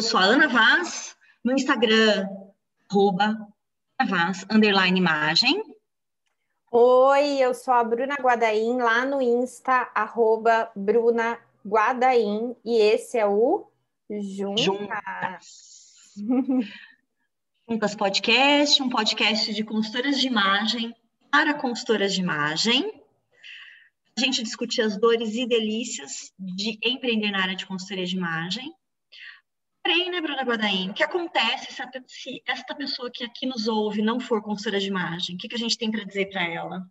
[0.00, 2.26] Eu sou a Ana Vaz, no Instagram,
[2.90, 3.36] arroba
[4.08, 5.62] Vaz, underline imagem.
[6.72, 13.26] Oi, eu sou a Bruna Guadaim, lá no Insta, arroba Bruna Guadaim, e esse é
[13.26, 13.70] o
[14.08, 14.64] Juntas.
[14.64, 16.14] Juntas.
[17.68, 20.96] Juntas Podcast, um podcast de consultoras de imagem
[21.30, 23.02] para consultoras de imagem.
[24.16, 28.74] A gente discutir as dores e delícias de empreender na área de consultoria de imagem.
[29.82, 33.66] Porém, né, Bruna Guadaim, o que acontece se, a, se esta pessoa que aqui nos
[33.66, 35.36] ouve não for consultora de imagem?
[35.36, 36.86] O que, que a gente tem para dizer para ela?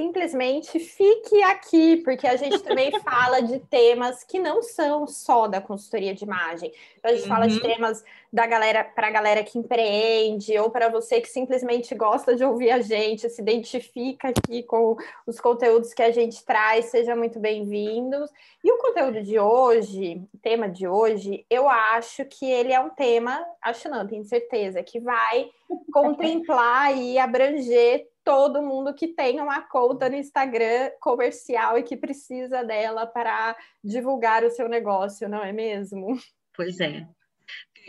[0.00, 5.60] simplesmente fique aqui, porque a gente também fala de temas que não são só da
[5.60, 6.72] consultoria de imagem.
[6.96, 7.28] Então, a gente uhum.
[7.28, 7.60] fala de uhum.
[7.60, 12.44] temas da galera para a galera que empreende, ou para você que simplesmente gosta de
[12.44, 17.40] ouvir a gente, se identifica aqui com os conteúdos que a gente traz, seja muito
[17.40, 18.30] bem-vindos.
[18.62, 22.90] E o conteúdo de hoje, o tema de hoje, eu acho que ele é um
[22.90, 25.50] tema, acho não, tenho certeza, que vai
[25.92, 32.62] contemplar e abranger todo mundo que tem uma conta no Instagram comercial e que precisa
[32.62, 36.16] dela para divulgar o seu negócio, não é mesmo?
[36.54, 37.08] Pois é.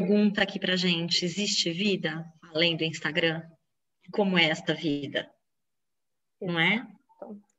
[0.01, 3.43] Pergunta aqui para gente: existe vida além do Instagram?
[4.11, 5.29] Como é esta vida?
[6.41, 6.87] Não é?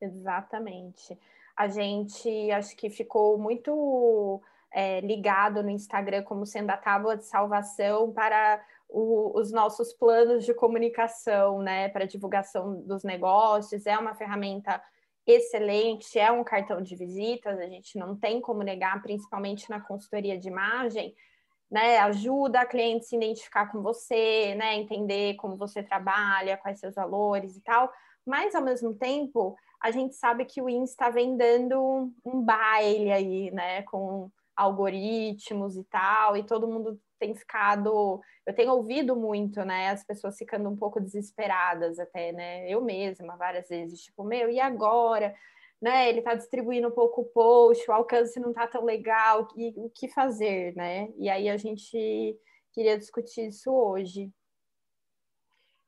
[0.01, 1.17] Exatamente.
[1.57, 7.25] A gente acho que ficou muito é, ligado no Instagram como sendo a tábua de
[7.25, 14.17] salvação para o, os nossos planos de comunicação, né, para divulgação dos negócios, é uma
[14.17, 14.83] ferramenta
[15.25, 20.37] excelente, é um cartão de visitas, a gente não tem como negar, principalmente na consultoria
[20.37, 21.15] de imagem,
[21.73, 26.95] né, ajuda a cliente se identificar com você, né, entender como você trabalha, quais seus
[26.95, 27.91] valores e tal,
[28.27, 33.51] mas ao mesmo tempo, a gente sabe que o Insta vem dando um baile aí,
[33.53, 39.89] né, com algoritmos e tal, e todo mundo tem ficado, eu tenho ouvido muito, né,
[39.89, 44.61] as pessoas ficando um pouco desesperadas até, né, eu mesma várias vezes, tipo, meu, e
[44.61, 45.35] agora?
[45.83, 49.73] Né, ele está distribuindo um pouco o post, o alcance não está tão legal, e
[49.75, 51.09] o que fazer, né?
[51.19, 52.39] E aí a gente
[52.73, 54.31] queria discutir isso hoje.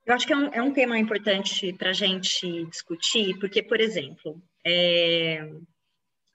[0.05, 3.81] Eu acho que é um, é um tema importante para a gente discutir, porque, por
[3.81, 5.49] exemplo, é,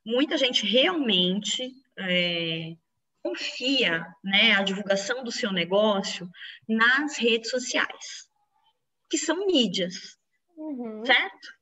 [0.06, 2.76] muita gente realmente é,
[3.22, 6.30] confia né, a divulgação do seu negócio
[6.68, 8.30] nas redes sociais,
[9.10, 10.18] que são mídias,
[10.58, 11.06] uhum.
[11.06, 11.59] certo?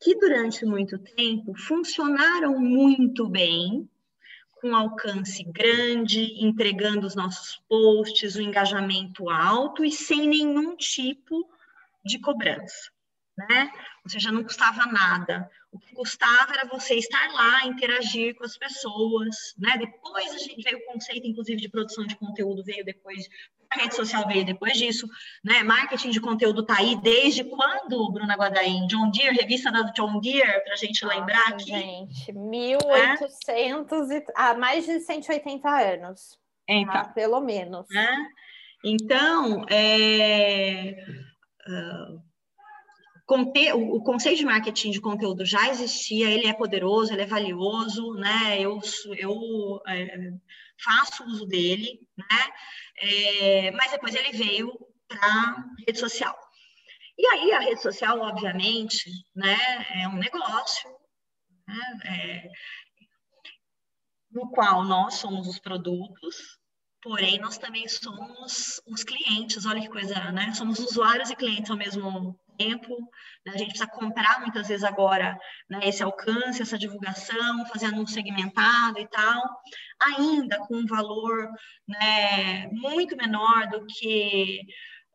[0.00, 3.88] Que durante muito tempo funcionaram muito bem,
[4.60, 11.48] com alcance grande, entregando os nossos posts, o engajamento alto e sem nenhum tipo
[12.04, 12.90] de cobrança
[13.38, 13.70] né?
[14.04, 15.48] Ou seja, não custava nada.
[15.70, 19.76] O que custava era você estar lá, interagir com as pessoas, né?
[19.78, 23.28] Depois a gente veio o conceito, inclusive, de produção de conteúdo, veio depois,
[23.70, 25.06] a rede social veio depois disso,
[25.44, 25.62] né?
[25.62, 28.86] Marketing de conteúdo tá aí desde quando, Bruna Guadaim?
[28.86, 31.66] John Deere, revista da John Deere, para a gente lembrar aqui.
[31.66, 34.18] Gente, 1800 é?
[34.18, 34.24] e...
[34.34, 36.38] há mais de 180 anos.
[36.66, 37.04] Então, tá?
[37.04, 37.86] Pelo menos.
[37.90, 38.28] Né?
[38.84, 40.96] Então, é...
[41.66, 42.28] Uh
[43.74, 48.58] o, conceito de marketing de conteúdo já existia, ele é poderoso, ele é valioso, né?
[48.58, 48.80] Eu,
[49.18, 50.32] eu é,
[50.82, 52.52] faço uso dele, né?
[53.00, 54.72] É, mas depois ele veio
[55.06, 56.36] para rede social.
[57.16, 59.56] E aí a rede social, obviamente, né,
[60.02, 60.88] é um negócio,
[61.66, 62.50] né, é,
[64.30, 66.58] no qual nós somos os produtos,
[67.02, 69.66] porém nós também somos os clientes.
[69.66, 70.52] Olha que coisa, né?
[70.54, 72.94] Somos usuários e clientes ao mesmo tempo,
[73.46, 73.52] né?
[73.54, 75.38] a gente precisa comprar muitas vezes agora
[75.70, 79.42] né, esse alcance, essa divulgação, fazer anúncio segmentado e tal,
[80.00, 81.48] ainda com um valor
[81.86, 84.60] né, muito menor do que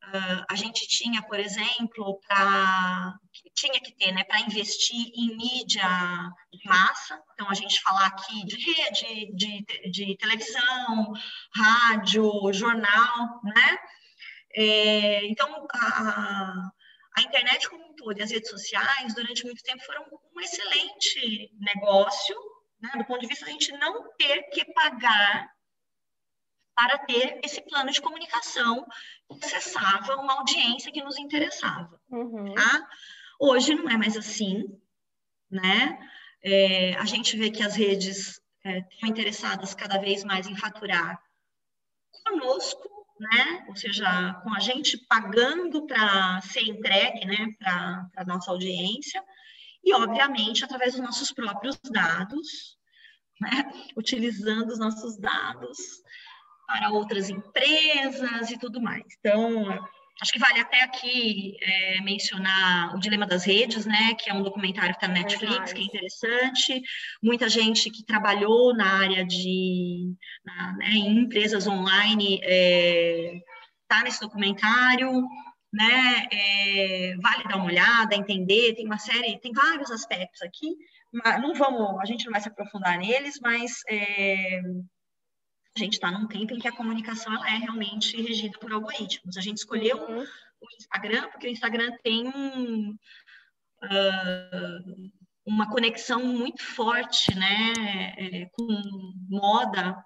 [0.05, 3.13] uh, a gente tinha, por exemplo, para
[3.55, 5.87] tinha que ter, né, para investir em mídia
[6.51, 7.19] de massa.
[7.33, 11.13] Então, a gente falar aqui de rede, de, de televisão,
[11.55, 13.77] rádio, jornal, né?
[14.55, 16.69] É, então, a,
[17.15, 20.05] a internet como um todo e as redes sociais, durante muito tempo, foram
[20.35, 22.35] um excelente negócio,
[22.81, 25.49] né, do ponto de vista de a gente não ter que pagar
[26.75, 28.85] para ter esse plano de comunicação
[29.29, 32.01] que acessava uma audiência que nos interessava.
[32.09, 32.53] Uhum.
[32.53, 32.89] Tá?
[33.39, 34.63] Hoje não é mais assim,
[35.49, 35.99] né?
[36.41, 41.21] É, a gente vê que as redes é, estão interessadas cada vez mais em faturar
[42.25, 43.65] conosco né?
[43.67, 49.23] Ou seja, com a gente pagando para ser entregue, né, para a nossa audiência,
[49.83, 52.77] e obviamente através dos nossos próprios dados,
[53.39, 53.71] né?
[53.97, 55.77] Utilizando os nossos dados
[56.65, 59.03] para outras empresas e tudo mais.
[59.19, 59.65] Então,
[60.21, 64.43] acho que vale até aqui é, mencionar o Dilema das Redes, né, que é um
[64.43, 65.73] documentário que está na Netflix, Verdade.
[65.73, 66.81] que é interessante.
[67.21, 70.15] Muita gente que trabalhou na área de
[70.45, 73.39] na, né, em empresas online está é,
[73.87, 75.11] tá nesse documentário.
[75.75, 80.67] Né, é, vale dar uma olhada, entender, tem uma série, tem vários aspectos aqui,
[81.11, 84.61] mas não vamos, a gente não vai se aprofundar neles, mas é,
[85.75, 89.37] a gente está num tempo em que a comunicação é realmente regida por algoritmos.
[89.37, 90.21] A gente escolheu uhum.
[90.21, 95.11] o Instagram porque o Instagram tem um, uh,
[95.45, 97.73] uma conexão muito forte né,
[98.17, 99.97] é, com moda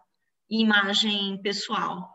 [0.50, 2.10] e imagem pessoal.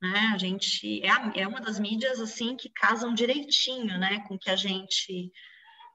[0.00, 0.30] Né?
[0.32, 4.50] A gente é, a, é uma das mídias assim que casam direitinho né, com que
[4.50, 5.32] a gente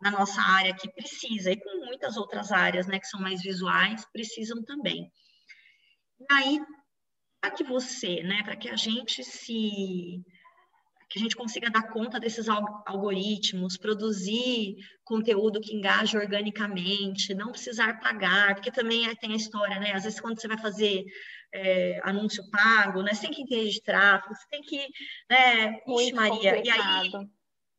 [0.02, 4.06] na nossa área que precisa, e com muitas outras áreas né, que são mais visuais,
[4.14, 5.12] precisam também.
[6.20, 6.60] E aí,
[7.42, 10.22] para que você, né, para que a gente se
[11.10, 14.76] que a gente consiga dar conta desses algoritmos, produzir
[15.06, 19.94] conteúdo que engaje organicamente, não precisar pagar, porque também tem a história, né?
[19.94, 21.06] Às vezes quando você vai fazer
[21.54, 23.14] é, anúncio pago, né?
[23.14, 24.86] Você tem que entender de tráfego, você tem que,
[25.30, 25.80] né?
[26.14, 26.66] Maria, complicado.
[26.66, 27.12] e aí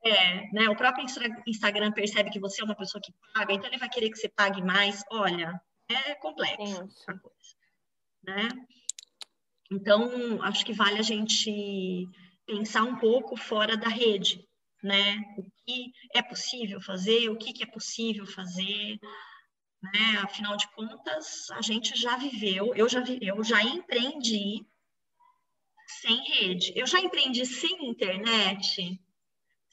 [0.04, 0.68] é, né?
[0.70, 1.04] O próprio
[1.46, 4.28] Instagram percebe que você é uma pessoa que paga, então ele vai querer que você
[4.28, 5.02] pague mais.
[5.10, 7.56] Olha, é complexo coisa,
[8.22, 8.48] né?
[9.70, 12.08] Então, acho que vale a gente
[12.46, 14.46] pensar um pouco fora da rede,
[14.82, 15.18] né?
[15.36, 18.98] O que é possível fazer, o que, que é possível fazer,
[19.82, 20.18] né?
[20.22, 24.66] Afinal de contas, a gente já viveu, eu já, eu já empreendi
[26.00, 26.72] sem rede.
[26.74, 28.98] Eu já empreendi sem internet?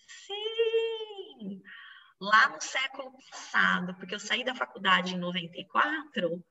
[0.08, 1.62] Sim!
[2.20, 6.44] Lá no século passado, porque eu saí da faculdade em 94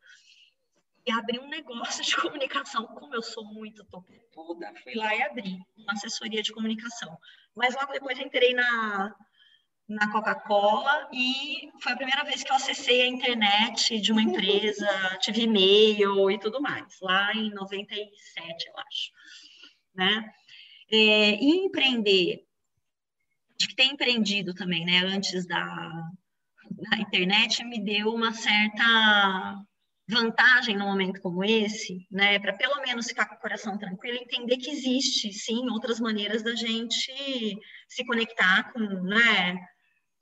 [1.07, 2.87] e abri um negócio de comunicação.
[2.87, 3.85] Como eu sou muito
[4.33, 7.17] toda, fui lá e abri uma assessoria de comunicação.
[7.55, 9.15] Mas logo depois entrei na,
[9.89, 14.89] na Coca-Cola e foi a primeira vez que eu acessei a internet de uma empresa,
[15.21, 19.13] tive e-mail e tudo mais, lá em 97, eu acho.
[19.95, 20.35] Né?
[20.91, 22.45] É, e empreender,
[23.59, 25.65] acho que ter empreendido também, né, antes da,
[26.91, 29.65] da internet, me deu uma certa
[30.09, 34.59] vantagem num momento como esse, né, para pelo menos ficar com o coração tranquilo, entender
[34.59, 37.13] que existe, sim, outras maneiras da gente
[37.89, 39.57] se conectar com, né,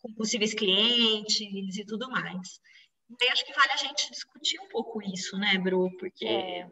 [0.01, 2.61] com possíveis clientes e tudo mais.
[3.21, 6.69] E acho que vale a gente discutir um pouco isso, né, Bru, porque é,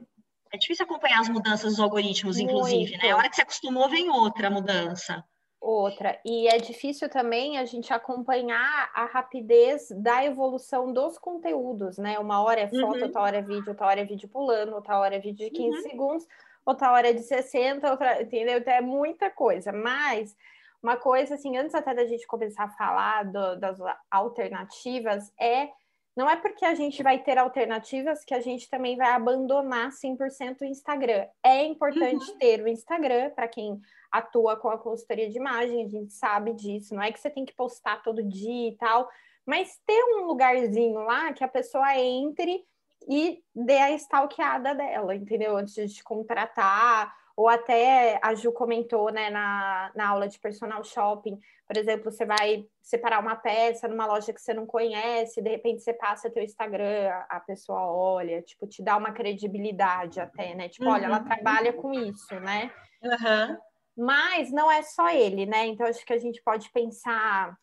[0.53, 2.51] é difícil acompanhar as mudanças dos algoritmos, Muito.
[2.51, 3.11] inclusive, né?
[3.11, 5.25] A hora que você acostumou, vem outra mudança
[5.61, 6.19] outra.
[6.25, 12.19] E é difícil também a gente acompanhar a rapidez da evolução dos conteúdos, né?
[12.19, 13.03] Uma hora é foto, uhum.
[13.03, 15.77] outra hora é vídeo, outra hora é vídeo pulando, outra hora é vídeo de 15
[15.77, 15.83] uhum.
[15.83, 16.29] segundos,
[16.65, 18.59] outra hora é de 60, outra, entendeu?
[18.59, 19.71] Então é muita coisa.
[19.71, 20.35] Mas
[20.83, 23.79] uma coisa, assim, antes até da gente começar a falar do, das
[24.11, 25.69] alternativas, é
[26.17, 30.61] não é porque a gente vai ter alternativas que a gente também vai abandonar 100%
[30.61, 31.27] o Instagram.
[31.43, 32.39] É importante uhum.
[32.39, 33.81] ter o Instagram para quem
[34.11, 36.95] atua com a consultoria de imagem, a gente sabe disso.
[36.95, 39.09] Não é que você tem que postar todo dia e tal,
[39.47, 42.64] mas ter um lugarzinho lá que a pessoa entre
[43.09, 45.57] e dê a stalkeada dela, entendeu?
[45.57, 50.85] Antes de te contratar, ou até a Ju comentou né, na, na aula de personal
[50.85, 55.49] shopping, por exemplo, você vai separar uma peça numa loja que você não conhece, de
[55.49, 60.68] repente você passa teu Instagram, a pessoa olha, tipo, te dá uma credibilidade até, né?
[60.68, 60.90] Tipo, uhum.
[60.90, 61.25] olha, ela uhum.
[61.25, 62.70] trabalha com isso, né?
[63.02, 63.56] Uhum.
[63.97, 65.66] Mas não é só ele, né?
[65.66, 67.56] Então acho que a gente pode pensar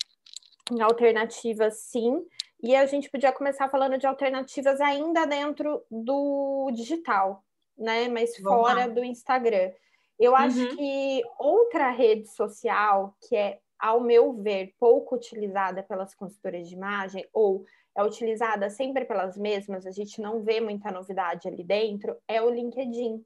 [0.71, 2.25] em alternativas sim.
[2.63, 7.43] E a gente podia começar falando de alternativas ainda dentro do digital,
[7.77, 8.07] né?
[8.07, 9.71] Mas fora do Instagram.
[10.19, 10.75] Eu acho uhum.
[10.75, 17.27] que outra rede social que é ao meu ver, pouco utilizada pelas consultoras de imagem,
[17.31, 17.63] ou
[17.95, 22.49] é utilizada sempre pelas mesmas, a gente não vê muita novidade ali dentro, é o
[22.49, 23.23] LinkedIn.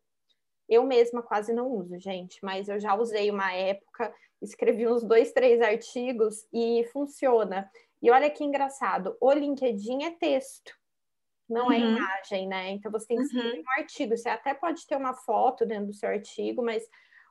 [0.68, 5.32] Eu mesma quase não uso, gente, mas eu já usei uma época, escrevi uns dois,
[5.34, 7.70] três artigos e funciona.
[8.02, 10.74] E olha que engraçado, o LinkedIn é texto,
[11.52, 11.84] não é uhum.
[11.84, 12.70] é imagem, né?
[12.72, 13.64] Então você tem que escrever uhum.
[13.64, 14.18] um artigo.
[14.18, 16.84] Você até pode ter uma foto dentro do seu artigo, mas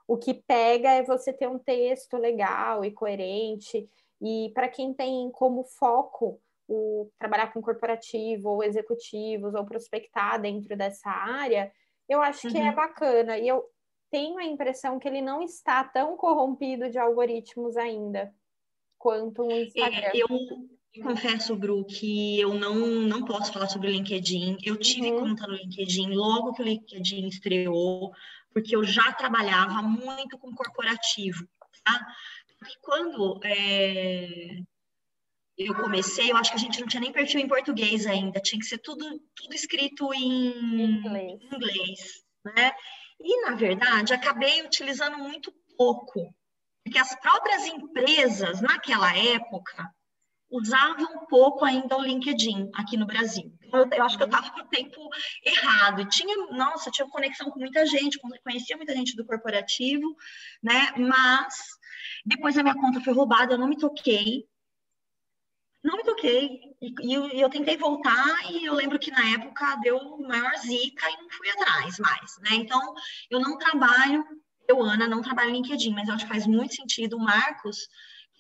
[0.07, 3.89] o que pega é você ter um texto legal e coerente.
[4.21, 10.77] E para quem tem como foco o trabalhar com corporativo ou executivos ou prospectar dentro
[10.77, 11.73] dessa área,
[12.09, 12.67] eu acho que é uhum.
[12.69, 13.39] é bacana.
[13.39, 13.65] E eu
[14.11, 18.35] tenho a impressão que ele não está tão corrompido de algoritmos ainda
[18.99, 20.11] quanto o Instagram.
[20.13, 20.29] É, eu
[21.03, 24.59] confesso, Bru, que eu não, não posso falar sobre o LinkedIn.
[24.63, 25.21] Eu tive uhum.
[25.21, 28.13] conta no LinkedIn logo que o LinkedIn estreou
[28.53, 31.49] porque eu já trabalhava muito com corporativo,
[31.85, 32.07] tá?
[32.59, 34.61] Porque quando é,
[35.57, 38.59] eu comecei, eu acho que a gente não tinha nem perfil em português ainda, tinha
[38.59, 41.41] que ser tudo, tudo escrito em inglês.
[41.53, 42.73] inglês, né?
[43.21, 46.35] E, na verdade, acabei utilizando muito pouco,
[46.85, 49.89] porque as próprias empresas, naquela época,
[50.51, 53.53] usavam um pouco ainda o LinkedIn aqui no Brasil.
[53.73, 55.09] Eu, eu acho que eu estava com o tempo
[55.45, 56.05] errado.
[56.09, 60.17] Tinha, nossa, tinha conexão com muita gente, conhecia muita gente do corporativo,
[60.63, 60.93] né?
[60.97, 61.55] Mas
[62.27, 64.45] depois a minha conta foi roubada, eu não me toquei.
[65.83, 66.61] Não me toquei.
[66.83, 71.09] E, e eu, eu, tentei voltar e eu lembro que na época deu maior zica
[71.09, 72.51] e não fui atrás mais, né?
[72.55, 72.95] Então,
[73.31, 74.25] eu não trabalho,
[74.69, 77.89] eu, Ana, não trabalho LinkedIn, mas eu acho que faz muito sentido o Marcos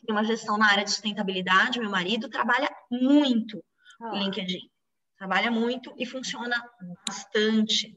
[0.04, 3.62] tem uma gestão na área de sustentabilidade, meu marido trabalha muito
[4.00, 4.10] ah.
[4.14, 4.70] LinkedIn.
[5.16, 6.56] Trabalha muito e funciona
[7.06, 7.94] bastante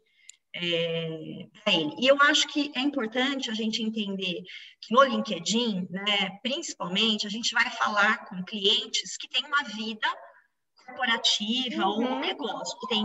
[0.56, 1.96] é, para ele.
[2.00, 4.44] E eu acho que é importante a gente entender
[4.82, 10.08] que no LinkedIn, né, principalmente, a gente vai falar com clientes que têm uma vida
[10.86, 11.90] corporativa uhum.
[11.90, 13.04] ou um negócio que tem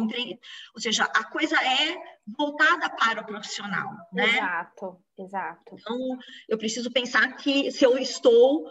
[0.74, 1.96] ou seja, a coisa é
[2.36, 4.28] voltada para o profissional, né?
[4.28, 5.76] Exato, exato.
[5.78, 8.68] Então, eu preciso pensar que se eu estou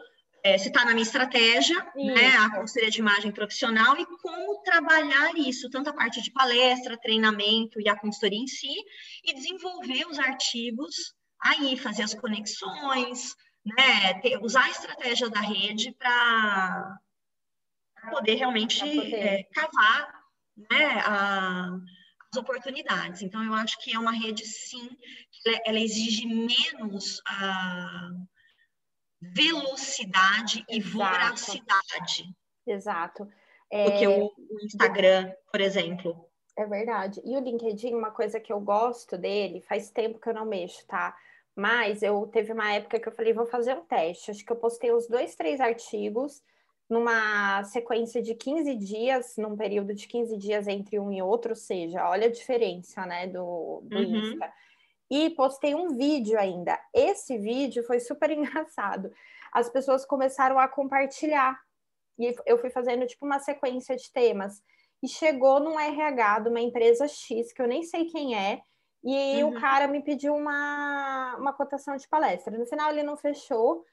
[0.48, 5.36] é, se está na minha estratégia, né, a consultoria de imagem profissional, e como trabalhar
[5.36, 8.74] isso, tanto a parte de palestra, treinamento e a consultoria em si,
[9.26, 11.14] e desenvolver os artigos
[11.44, 13.36] aí, fazer as conexões,
[13.66, 16.98] né, ter, usar a estratégia da rede para
[18.10, 19.14] poder realmente poder.
[19.14, 20.14] É, cavar
[20.72, 21.78] né, a,
[22.32, 23.22] as oportunidades.
[23.22, 24.88] Então, eu acho que é uma rede, sim,
[25.32, 28.12] que ela, ela exige menos a
[29.22, 30.98] velocidade e Exato.
[30.98, 32.36] voracidade.
[32.66, 33.28] Exato.
[33.70, 33.86] É...
[33.86, 36.30] Do que o, o Instagram, por exemplo.
[36.56, 37.22] É verdade.
[37.24, 40.86] E o LinkedIn, uma coisa que eu gosto dele, faz tempo que eu não mexo,
[40.88, 41.16] tá?
[41.56, 44.32] Mas eu teve uma época que eu falei, vou fazer um teste.
[44.32, 46.42] Acho que eu postei uns dois, três artigos
[46.90, 51.56] numa sequência de 15 dias, num período de 15 dias entre um e outro, ou
[51.56, 54.04] seja, olha a diferença, né, do, do uhum.
[54.04, 54.52] Insta
[55.10, 56.80] e postei um vídeo ainda.
[56.94, 59.12] Esse vídeo foi super engraçado.
[59.52, 61.58] As pessoas começaram a compartilhar
[62.20, 64.62] e eu fui fazendo tipo uma sequência de temas
[65.04, 68.62] e chegou num RH de uma empresa X que eu nem sei quem é
[69.04, 69.52] e uhum.
[69.52, 72.58] o cara me pediu uma, uma cotação de palestra.
[72.58, 73.86] No final ele não fechou,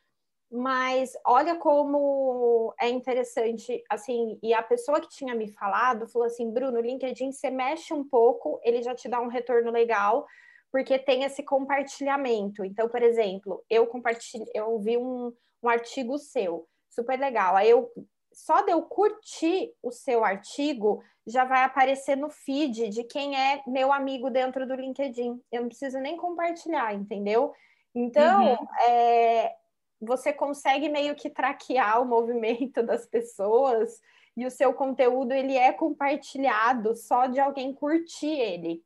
[0.51, 6.51] mas olha como é interessante, assim, e a pessoa que tinha me falado falou assim,
[6.51, 10.27] Bruno, o LinkedIn você mexe um pouco, ele já te dá um retorno legal,
[10.75, 12.65] porque tem esse compartilhamento.
[12.65, 17.55] Então, por exemplo, eu compartilhei, eu vi um, um artigo seu, super legal.
[17.55, 17.89] Aí eu
[18.33, 23.63] só de eu curtir o seu artigo já vai aparecer no feed de quem é
[23.69, 25.41] meu amigo dentro do LinkedIn.
[25.53, 27.53] Eu não preciso nem compartilhar, entendeu?
[27.95, 28.67] Então, uhum.
[28.89, 29.55] é,
[30.01, 34.01] você consegue meio que traquear o movimento das pessoas
[34.37, 38.83] e o seu conteúdo ele é compartilhado só de alguém curtir ele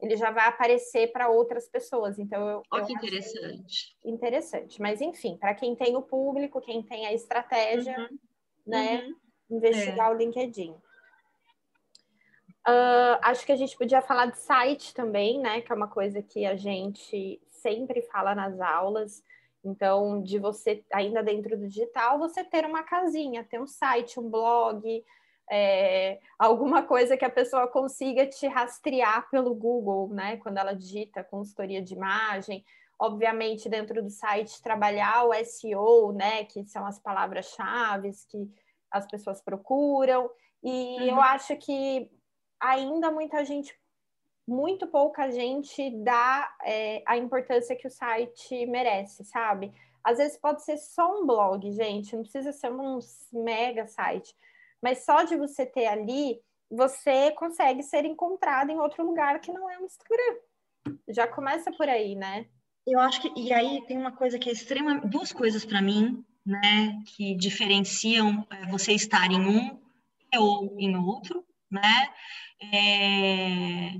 [0.00, 2.18] ele já vai aparecer para outras pessoas.
[2.18, 2.62] Então, eu.
[2.70, 3.96] Olha que interessante.
[4.04, 4.80] Interessante.
[4.80, 8.18] Mas, enfim, para quem tem o público, quem tem a estratégia, uhum.
[8.66, 9.04] né?
[9.04, 9.56] Uhum.
[9.56, 10.14] Investigar é.
[10.14, 10.72] o LinkedIn.
[12.66, 15.60] Uh, acho que a gente podia falar de site também, né?
[15.60, 19.22] Que é uma coisa que a gente sempre fala nas aulas.
[19.62, 24.28] Então, de você, ainda dentro do digital, você ter uma casinha, ter um site, um
[24.28, 25.04] blog,
[25.50, 30.36] é, alguma coisa que a pessoa consiga te rastrear pelo Google, né?
[30.38, 32.64] Quando ela digita consultoria de imagem,
[32.98, 36.44] obviamente dentro do site trabalhar o SEO, né?
[36.44, 38.50] Que são as palavras-chave que
[38.90, 40.30] as pessoas procuram.
[40.62, 41.08] E uhum.
[41.08, 42.10] eu acho que
[42.58, 43.78] ainda muita gente,
[44.46, 49.72] muito pouca gente dá é, a importância que o site merece, sabe?
[50.02, 52.98] Às vezes pode ser só um blog, gente, não precisa ser um
[53.32, 54.34] mega site
[54.84, 56.38] mas só de você ter ali,
[56.70, 60.36] você consegue ser encontrado em outro lugar que não é o Instagram.
[61.08, 62.44] Já começa por aí, né?
[62.86, 66.22] Eu acho que e aí tem uma coisa que é extrema, duas coisas para mim,
[66.44, 69.80] né, que diferenciam é, você estar em um
[70.36, 72.12] ou em outro, né?
[72.70, 73.94] É,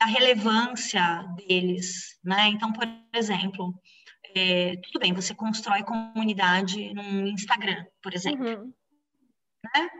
[0.00, 2.48] a relevância deles, né?
[2.48, 3.74] Então, por exemplo,
[4.34, 8.48] é, tudo bem, você constrói comunidade no Instagram, por exemplo.
[8.48, 8.72] Uhum
[9.74, 9.90] né?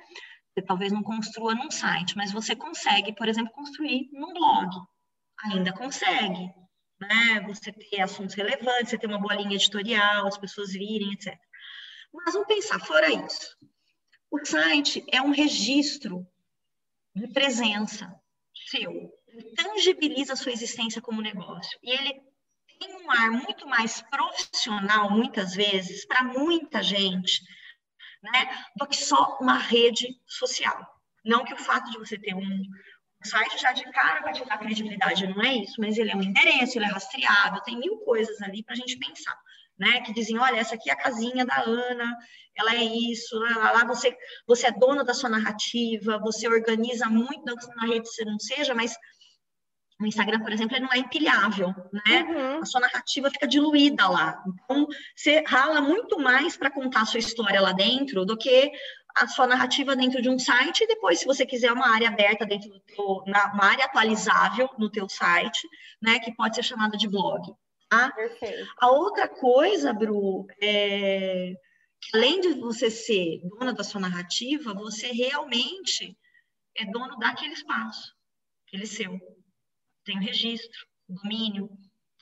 [0.54, 4.68] Você talvez não construa num site, mas você consegue, por exemplo, construir num blog.
[5.44, 6.52] Ainda consegue,
[7.00, 7.40] né?
[7.46, 11.34] Você ter assuntos relevantes, você ter uma boa linha editorial, as pessoas virem, etc.
[12.12, 13.56] Mas vamos pensar, fora isso.
[14.30, 16.26] O site é um registro
[17.14, 18.14] de presença
[18.68, 19.10] seu.
[19.56, 21.78] tangibiliza a sua existência como negócio.
[21.82, 22.20] E ele
[22.78, 27.42] tem um ar muito mais profissional, muitas vezes, para muita gente,
[28.22, 30.86] né, do que só uma rede social.
[31.24, 32.62] Não que o fato de você ter um
[33.24, 36.22] site já de cara vai te dar credibilidade, não é isso, mas ele é um
[36.22, 39.36] endereço, ele é rastreado, tem mil coisas ali para a gente pensar.
[39.78, 42.16] Né, que dizem, olha, essa aqui é a casinha da Ana,
[42.54, 44.14] ela é isso, lá, lá, você,
[44.46, 47.42] você é dona da sua narrativa, você organiza muito
[47.74, 48.94] na rede você não seja, mas
[50.02, 52.22] o Instagram, por exemplo, ele não é empilhável, né?
[52.22, 52.62] Uhum.
[52.62, 54.42] A sua narrativa fica diluída lá.
[54.46, 58.70] Então, você rala muito mais para contar a sua história lá dentro do que
[59.14, 62.46] a sua narrativa dentro de um site e depois, se você quiser uma área aberta
[62.46, 65.68] dentro do teu, na, uma área atualizável no teu site,
[66.00, 66.18] né?
[66.18, 67.52] Que pode ser chamada de blog.
[67.88, 68.10] Tá?
[68.12, 68.66] Perfeito.
[68.80, 71.52] A outra coisa, Bru, é
[72.02, 76.18] que além de você ser dona da sua narrativa, você realmente
[76.76, 78.12] é dono daquele espaço,
[78.66, 79.20] aquele seu
[80.04, 81.70] tem o registro, domínio,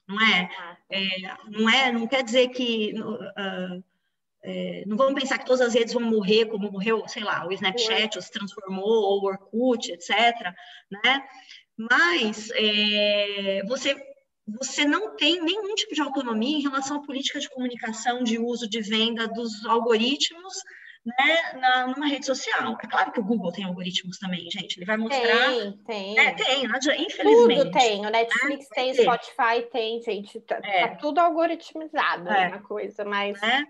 [0.09, 0.51] não é?
[0.91, 1.07] é?
[1.49, 3.85] não é, não quer dizer que uh,
[4.43, 7.53] é, não vamos pensar que todas as redes vão morrer como morreu, sei lá, o
[7.53, 10.11] Snapchat ou se transformou, ou o Orkut, etc.
[10.91, 11.29] Né?
[11.77, 13.97] Mas é, você,
[14.47, 18.69] você não tem nenhum tipo de autonomia em relação à política de comunicação, de uso,
[18.69, 20.55] de venda dos algoritmos
[21.05, 22.77] né, na, numa rede social.
[22.83, 24.77] É claro que o Google tem algoritmos também, gente.
[24.77, 25.49] Ele vai mostrar.
[25.49, 26.19] Tem, tem.
[26.19, 27.65] É, tem, infelizmente.
[27.65, 28.07] Tudo tem.
[28.07, 28.75] O Netflix né?
[28.75, 30.41] tem, Spotify tem, gente.
[30.41, 30.89] Tá, é.
[30.89, 32.49] tá tudo algoritmizado é.
[32.49, 33.43] uma coisa, mas.
[33.43, 33.63] É.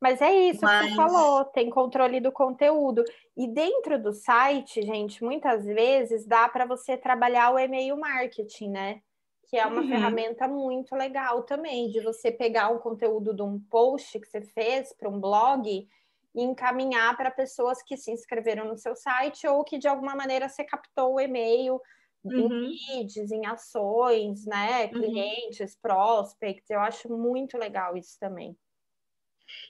[0.00, 0.82] Mas é isso mas...
[0.82, 3.04] que você falou, tem controle do conteúdo.
[3.36, 9.00] E dentro do site, gente, muitas vezes dá para você trabalhar o e-mail marketing, né?
[9.48, 9.88] Que é uma uhum.
[9.88, 14.92] ferramenta muito legal também, de você pegar um conteúdo de um post que você fez
[14.92, 15.86] para um blog
[16.34, 20.48] e encaminhar para pessoas que se inscreveram no seu site ou que de alguma maneira
[20.48, 21.80] você captou o e-mail
[22.24, 22.64] uhum.
[22.64, 24.84] em leads, em ações, né?
[24.86, 24.90] Uhum.
[24.90, 25.78] Clientes, uhum.
[25.82, 26.70] prospects.
[26.70, 28.56] Eu acho muito legal isso também.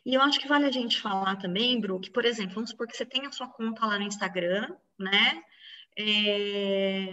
[0.07, 2.87] E eu acho que vale a gente falar também, Bru, que, por exemplo, vamos supor
[2.87, 5.43] que você tem a sua conta lá no Instagram, né?
[5.99, 7.09] É...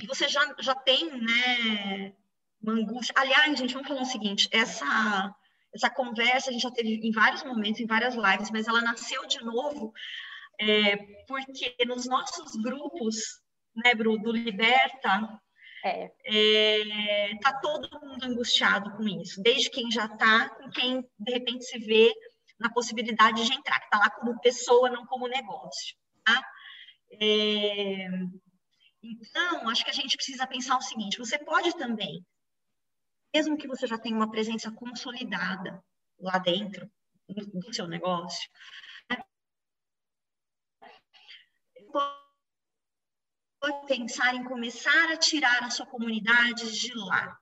[0.00, 2.14] E você já, já tem, né,
[2.62, 3.14] uma angústia.
[3.16, 5.34] Aliás, gente, vamos falar o seguinte: essa
[5.74, 9.26] essa conversa a gente já teve em vários momentos, em várias lives, mas ela nasceu
[9.26, 9.92] de novo
[10.60, 13.16] é, porque nos nossos grupos,
[13.76, 15.40] né, Bru, do Liberta,
[15.84, 16.10] é.
[16.24, 21.64] É, tá todo mundo angustiado com isso, desde quem já está, com quem de repente
[21.64, 22.12] se vê
[22.58, 25.96] na possibilidade de entrar, que está lá como pessoa, não como negócio.
[26.24, 26.44] Tá?
[27.12, 28.08] É,
[29.00, 32.24] então, acho que a gente precisa pensar o seguinte: você pode também
[33.34, 35.82] mesmo que você já tenha uma presença consolidada
[36.18, 36.90] lá dentro
[37.28, 38.48] do seu negócio,
[43.60, 47.38] pode pensar em começar a tirar a sua comunidade de lá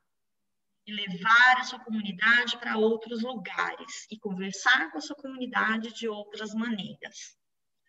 [0.87, 6.09] e levar a sua comunidade para outros lugares e conversar com a sua comunidade de
[6.09, 7.37] outras maneiras,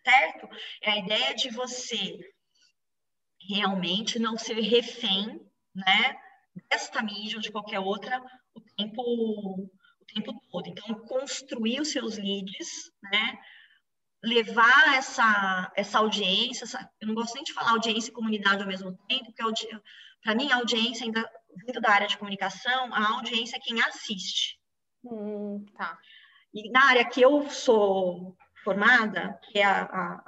[0.04, 0.48] certo?
[0.82, 2.18] É a ideia de você
[3.50, 5.40] realmente não ser refém,
[5.76, 6.27] né,
[6.70, 8.22] desta mídia ou de qualquer outra
[8.54, 10.68] o tempo, o tempo todo.
[10.68, 13.40] Então, construir os seus leads, né?
[14.24, 18.68] levar essa, essa audiência, essa, eu não gosto nem de falar audiência e comunidade ao
[18.68, 19.80] mesmo tempo, porque
[20.22, 21.30] para mim a audiência, ainda
[21.66, 24.60] vindo da área de comunicação, a audiência é quem assiste.
[25.04, 25.98] Hum, tá.
[26.54, 28.36] E na área que eu sou
[28.68, 30.24] formada, que é a, a,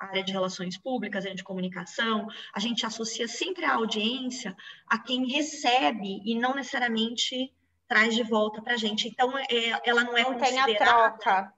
[0.00, 4.56] a, área de relações públicas, a área de comunicação, a gente associa sempre a audiência
[4.86, 7.52] a quem recebe e não necessariamente
[7.86, 9.08] traz de volta para a gente.
[9.08, 11.52] Então, é, ela não é não tem a troca.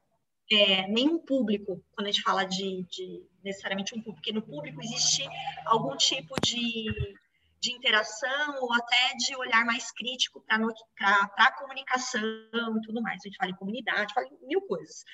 [0.50, 4.82] É, nenhum público, quando a gente fala de, de necessariamente um público, porque no público
[4.82, 5.24] existe
[5.66, 7.16] algum tipo de,
[7.60, 13.20] de interação ou até de olhar mais crítico para a comunicação e tudo mais.
[13.24, 15.04] A gente fala em comunidade, fala em mil coisas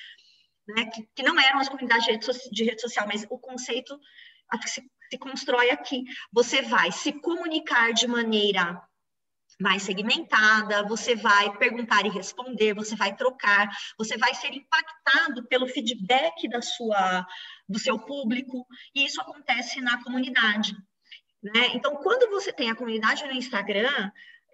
[0.68, 3.98] né, que, que não eram as comunidades de rede, de rede social, mas o conceito
[4.56, 6.04] que se, se constrói aqui.
[6.32, 8.80] Você vai se comunicar de maneira
[9.60, 15.66] mais segmentada, você vai perguntar e responder, você vai trocar, você vai ser impactado pelo
[15.66, 17.26] feedback da sua,
[17.68, 20.76] do seu público, e isso acontece na comunidade.
[21.42, 21.72] Né?
[21.74, 24.10] Então, quando você tem a comunidade no Instagram,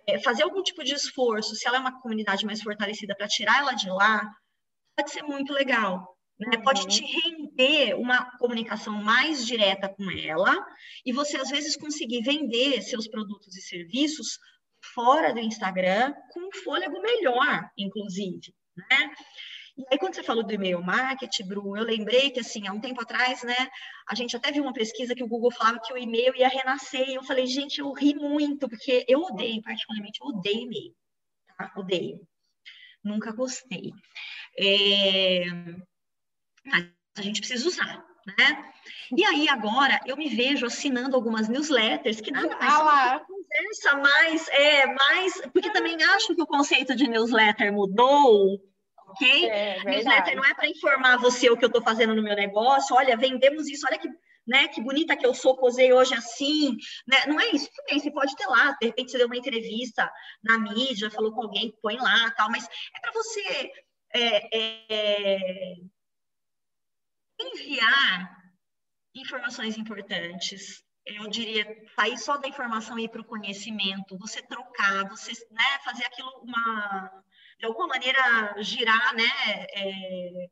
[0.09, 3.59] é, fazer algum tipo de esforço, se ela é uma comunidade mais fortalecida, para tirar
[3.59, 4.31] ela de lá,
[4.97, 6.15] pode ser muito legal.
[6.39, 6.59] Né?
[6.63, 10.55] Pode te render uma comunicação mais direta com ela
[11.07, 14.39] e você, às vezes, conseguir vender seus produtos e serviços
[14.95, 18.53] fora do Instagram com um fôlego melhor, inclusive.
[18.77, 19.11] Né?
[19.77, 22.81] E aí, quando você falou do e-mail marketing, Bru, eu lembrei que, assim, há um
[22.81, 23.57] tempo atrás, né,
[24.09, 27.09] a gente até viu uma pesquisa que o Google falava que o e-mail ia renascer,
[27.09, 30.95] e eu falei, gente, eu ri muito, porque eu odeio, particularmente, eu odeio e-mail,
[31.59, 31.73] tá?
[31.77, 32.21] Odeio.
[33.03, 33.93] Nunca gostei.
[34.59, 35.45] É...
[36.65, 38.05] Mas a gente precisa usar,
[38.39, 38.73] né?
[39.17, 44.49] E aí, agora, eu me vejo assinando algumas newsletters que nada mais ah conversa mais,
[44.49, 48.59] é, mais, porque também acho que o conceito de newsletter mudou,
[49.09, 49.49] ok?
[49.49, 52.97] É, newsletter não é para informar você o que eu estou fazendo no meu negócio,
[52.97, 54.09] olha, vendemos isso, olha que,
[54.47, 57.27] né, que bonita que eu sou, posei hoje assim, né?
[57.27, 60.11] Não é isso, também você pode ter lá, de repente você deu uma entrevista
[60.43, 63.71] na mídia, falou com alguém, põe lá, tal, mas é para você
[64.15, 65.75] é, é,
[67.41, 68.45] enviar
[69.15, 70.85] informações importantes.
[71.05, 75.79] Eu diria, sair só da informação e ir para o conhecimento, você trocar, você né,
[75.85, 77.23] fazer aquilo uma,
[77.59, 79.31] de alguma maneira girar, né?
[79.75, 80.49] É,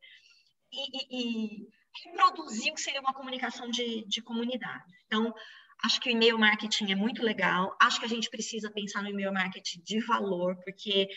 [0.72, 4.92] e, e, e, produzir o que seria uma comunicação de, de comunidade.
[5.07, 5.35] Então,
[5.84, 7.76] acho que o e-mail marketing é muito legal.
[7.80, 11.08] Acho que a gente precisa pensar no e-mail marketing de valor, porque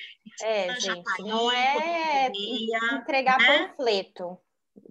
[0.42, 2.32] é, gente, tá não é
[2.94, 3.68] entregar né?
[3.68, 4.40] panfleto.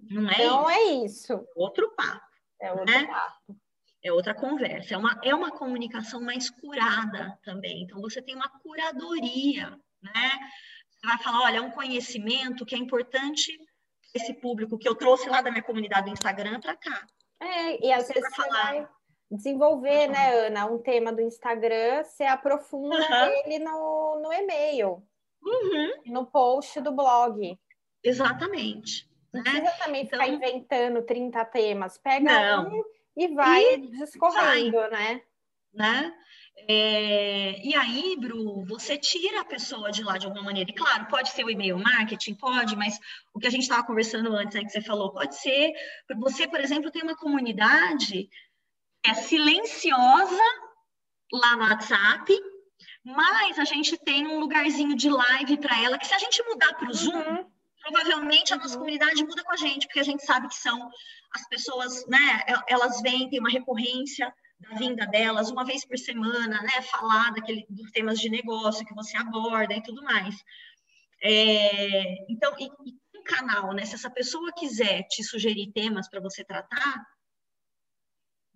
[0.09, 0.69] Não é Não isso.
[0.69, 1.47] é isso.
[1.55, 2.25] Outro papo.
[2.61, 3.05] É outro né?
[3.05, 3.57] papo.
[4.03, 4.93] É outra conversa.
[4.93, 7.83] É uma, é uma comunicação mais curada também.
[7.83, 10.31] Então, você tem uma curadoria, né?
[10.89, 13.59] Você vai falar, olha, é um conhecimento que é importante
[14.13, 17.05] esse público que eu trouxe lá da minha comunidade do Instagram para cá.
[17.39, 18.73] É, e às você vezes vai falar...
[18.73, 18.87] vai
[19.29, 23.41] desenvolver, né, Ana, um tema do Instagram, você aprofunda uhum.
[23.45, 25.03] ele no, no e-mail,
[25.43, 25.91] uhum.
[26.05, 27.57] no post do blog.
[28.03, 29.09] Exatamente.
[29.33, 29.51] Não né?
[29.51, 31.97] precisa também então, ficar inventando 30 temas.
[31.97, 32.69] Pega não.
[32.69, 32.83] um
[33.17, 34.89] e vai e discorrendo, vai.
[34.89, 35.21] né?
[35.73, 36.13] né?
[36.67, 40.69] É, e aí, Bru, você tira a pessoa de lá de alguma maneira.
[40.69, 42.97] E claro, pode ser o e-mail marketing, pode, mas
[43.33, 45.73] o que a gente estava conversando antes, né, que você falou, pode ser.
[46.17, 48.29] Você, por exemplo, tem uma comunidade
[49.09, 50.43] é silenciosa
[51.31, 52.33] lá no WhatsApp,
[53.03, 56.73] mas a gente tem um lugarzinho de live para ela, que se a gente mudar
[56.73, 58.79] para o Zoom, uhum provavelmente a nossa uhum.
[58.79, 60.89] comunidade muda com a gente, porque a gente sabe que são
[61.31, 66.61] as pessoas, né, elas vêm, tem uma recorrência da vinda delas, uma vez por semana,
[66.63, 70.35] né, falar daquele, dos temas de negócio que você aborda e tudo mais.
[71.21, 76.21] É, então, e, e um canal, né, se essa pessoa quiser te sugerir temas para
[76.21, 77.05] você tratar,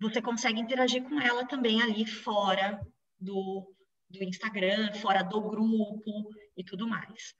[0.00, 2.80] você consegue interagir com ela também ali fora
[3.18, 3.74] do,
[4.08, 7.34] do Instagram, fora do grupo e tudo mais.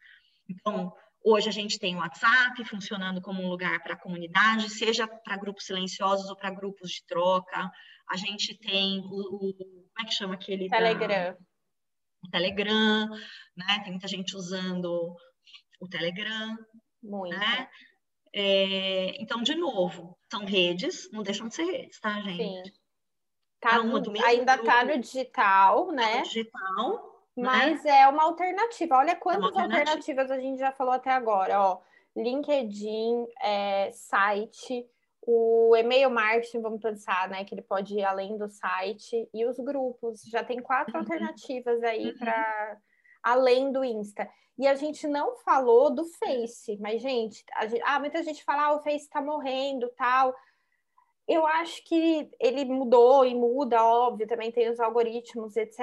[0.49, 0.93] Então,
[1.23, 5.37] Hoje a gente tem o WhatsApp funcionando como um lugar para a comunidade, seja para
[5.37, 7.71] grupos silenciosos ou para grupos de troca.
[8.11, 11.09] A gente tem o, o, como é que chama aquele Telegram.
[11.09, 11.37] Da,
[12.25, 13.09] o Telegram,
[13.55, 13.81] né?
[13.85, 15.15] Tem muita gente usando
[15.79, 16.57] o Telegram,
[17.03, 17.37] Muito.
[17.37, 17.69] né?
[18.33, 22.69] É, então, de novo, são redes, não deixam de ser redes, tá, gente?
[22.69, 22.81] Sim.
[23.61, 26.19] Tá no, ainda está no digital, né?
[26.19, 27.45] No digital, né?
[27.45, 28.97] Mas é uma alternativa.
[28.97, 29.81] Olha quantas é alternativa.
[29.81, 31.79] alternativas a gente já falou até agora, ó.
[32.17, 34.89] LinkedIn, é, site,
[35.23, 37.45] o e-mail marketing, vamos pensar, né?
[37.45, 40.23] Que ele pode ir além do site, e os grupos.
[40.23, 41.01] Já tem quatro uhum.
[41.01, 42.19] alternativas aí uhum.
[42.19, 42.79] para
[43.23, 44.29] além do Insta.
[44.59, 48.75] E a gente não falou do Face, mas, gente, gente ah, muita gente fala, ah,
[48.75, 50.35] o Face está morrendo, tal.
[51.27, 55.79] Eu acho que ele mudou e muda, óbvio, também tem os algoritmos, etc.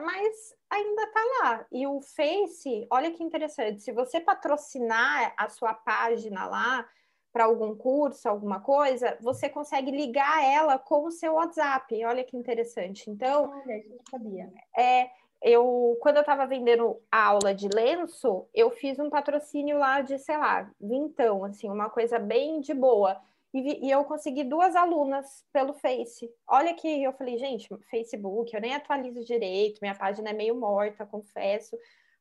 [0.00, 1.66] Mas ainda está lá.
[1.70, 6.88] E o Face, olha que interessante, se você patrocinar a sua página lá
[7.32, 12.04] para algum curso, alguma coisa, você consegue ligar ela com o seu WhatsApp.
[12.04, 13.10] Olha que interessante.
[13.10, 14.52] Então, olha, eu sabia.
[14.76, 15.10] É,
[15.42, 20.36] eu quando eu estava vendendo aula de lenço, eu fiz um patrocínio lá de, sei
[20.36, 23.20] lá, vintão, assim, uma coisa bem de boa
[23.54, 26.30] e, e, eu consegui duas alunas pelo Face.
[26.48, 31.04] Olha que eu falei, gente, Facebook, eu nem atualizo direito, minha página é meio morta,
[31.04, 31.76] confesso,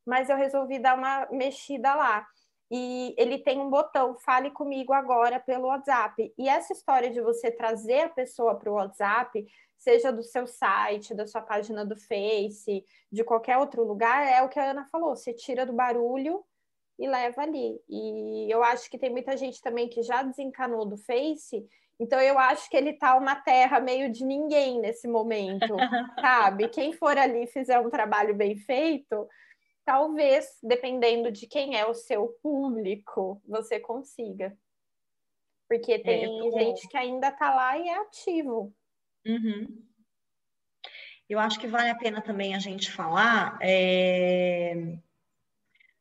[0.06, 2.28] mas eu resolvi dar uma mexida lá.
[2.70, 6.34] E ele tem um botão, fale comigo agora pelo WhatsApp.
[6.38, 9.46] E essa história de você trazer a pessoa para o WhatsApp,
[9.82, 14.50] seja do seu site, da sua página do Face, de qualquer outro lugar, é o
[14.50, 16.44] que a Ana falou: você tira do barulho
[17.00, 17.82] e leva ali.
[17.90, 21.68] E eu acho que tem muita gente também que já desencanou do Face,
[22.00, 25.76] então eu acho que ele tá uma terra meio de ninguém nesse momento,
[26.22, 26.70] sabe?
[26.70, 29.28] Quem for ali fizer um trabalho bem feito,
[29.84, 34.56] talvez, dependendo de quem é o seu público, você consiga.
[35.68, 38.72] Porque tem é, gente que ainda tá lá e é ativo.
[39.26, 39.84] Uhum.
[41.30, 44.98] Eu acho que vale a pena também a gente falar é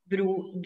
[0.07, 0.61] do,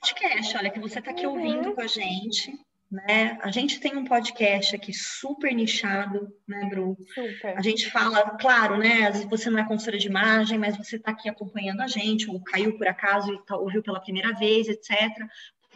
[0.00, 1.34] podcast, olha, que você está aqui uhum.
[1.34, 2.52] ouvindo com a gente,
[2.90, 3.38] né?
[3.42, 6.96] A gente tem um podcast aqui super nichado, né, Bru?
[7.14, 7.56] Super.
[7.56, 9.06] A gente fala, claro, né?
[9.06, 12.30] Às vezes você não é consultora de imagem, mas você está aqui acompanhando a gente,
[12.30, 14.90] ou caiu por acaso e tá, ouviu pela primeira vez, etc.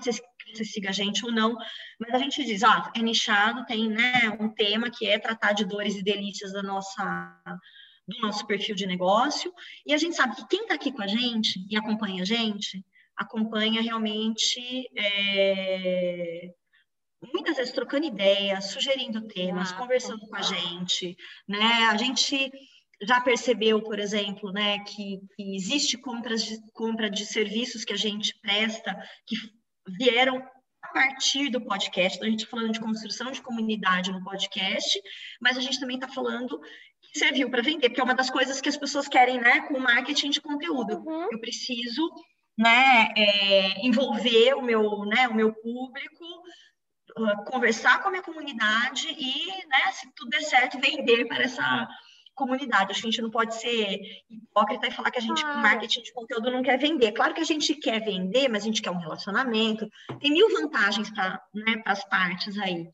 [0.04, 1.56] Você siga a gente ou não,
[1.98, 5.64] mas a gente diz, ó, é nichado, tem, né, um tema que é tratar de
[5.64, 7.36] dores e delícias da nossa
[8.06, 9.52] do nosso perfil de negócio,
[9.86, 12.84] e a gente sabe que quem está aqui com a gente e acompanha a gente,
[13.16, 14.60] acompanha realmente
[14.98, 16.50] é,
[17.32, 21.88] muitas vezes trocando ideias, sugerindo temas, ah, conversando com a gente, né?
[21.90, 22.50] A gente
[23.02, 27.96] já percebeu, por exemplo, né, que, que existe compras de, compra de serviços que a
[27.96, 29.36] gente presta que
[29.98, 30.42] vieram
[30.82, 32.16] a partir do podcast.
[32.16, 35.00] Então, a gente está falando de construção de comunidade no podcast,
[35.40, 36.60] mas a gente também está falando
[37.00, 39.78] que serviu para vender, porque é uma das coisas que as pessoas querem, né, com
[39.78, 40.98] marketing de conteúdo.
[41.06, 41.28] Uhum.
[41.30, 42.10] Eu preciso,
[42.58, 46.24] né, é, envolver o meu, né, o meu público
[47.46, 51.88] conversar com a minha comunidade e, né, se tudo der certo, vender para essa
[52.34, 52.90] comunidade.
[52.90, 56.02] Acho que a gente não pode ser hipócrita e falar que a gente, com marketing
[56.02, 57.12] de conteúdo, não quer vender.
[57.12, 59.88] Claro que a gente quer vender, mas a gente quer um relacionamento.
[60.20, 62.88] Tem mil vantagens para né, as partes aí.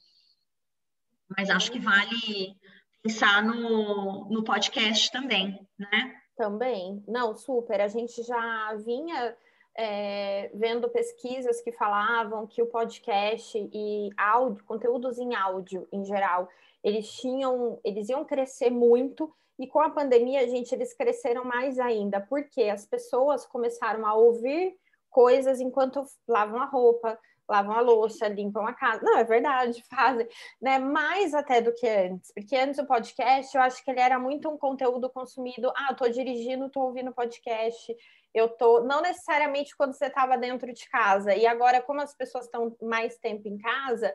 [1.37, 2.57] Mas acho que vale
[3.03, 6.15] pensar no, no podcast também, né?
[6.37, 7.03] Também.
[7.07, 7.81] Não, super.
[7.81, 9.37] A gente já vinha
[9.77, 16.49] é, vendo pesquisas que falavam que o podcast e áudio, conteúdos em áudio em geral,
[16.83, 22.21] eles tinham, eles iam crescer muito e com a pandemia, gente, eles cresceram mais ainda,
[22.21, 24.77] porque as pessoas começaram a ouvir
[25.11, 29.03] coisas enquanto lavam a roupa, lavam a louça, limpam a casa.
[29.03, 30.29] Não, é verdade, fazem,
[30.61, 30.79] né?
[30.79, 34.49] Mais até do que antes, porque antes o podcast, eu acho que ele era muito
[34.49, 35.73] um conteúdo consumido.
[35.77, 37.97] Ah, eu tô dirigindo, tô ouvindo podcast
[38.35, 42.45] eu tô não necessariamente quando você estava dentro de casa e agora como as pessoas
[42.45, 44.15] estão mais tempo em casa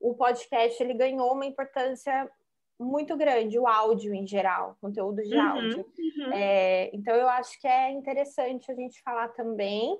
[0.00, 2.30] o podcast ele ganhou uma importância
[2.78, 6.32] muito grande o áudio em geral conteúdo de uhum, áudio uhum.
[6.32, 9.98] É, então eu acho que é interessante a gente falar também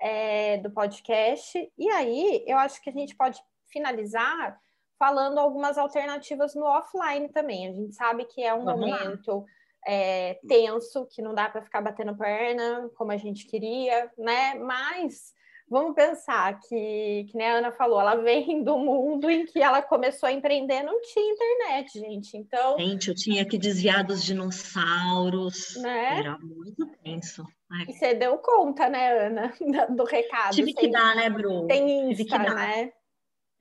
[0.00, 4.60] é, do podcast e aí eu acho que a gente pode finalizar
[4.98, 9.44] falando algumas alternativas no offline também a gente sabe que é um Vamos momento
[9.86, 14.54] é, tenso, que não dá para ficar batendo perna como a gente queria, né?
[14.54, 15.34] Mas
[15.72, 19.82] vamos pensar que, que nem a Ana falou, ela vem do mundo em que ela
[19.82, 22.36] começou a empreender, não tinha internet, gente.
[22.36, 22.78] Então.
[22.78, 25.76] Gente, eu tinha que desviar dos dinossauros.
[25.76, 26.18] Né?
[26.18, 27.44] Era muito tenso.
[27.70, 27.86] Ai.
[27.88, 29.52] E você deu conta, né, Ana,
[29.96, 30.54] do recado.
[30.54, 31.66] Tive que dar, né, Bru?
[31.66, 32.54] Tem Insta, Tive que dar.
[32.54, 32.92] né?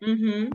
[0.01, 0.49] Uhum.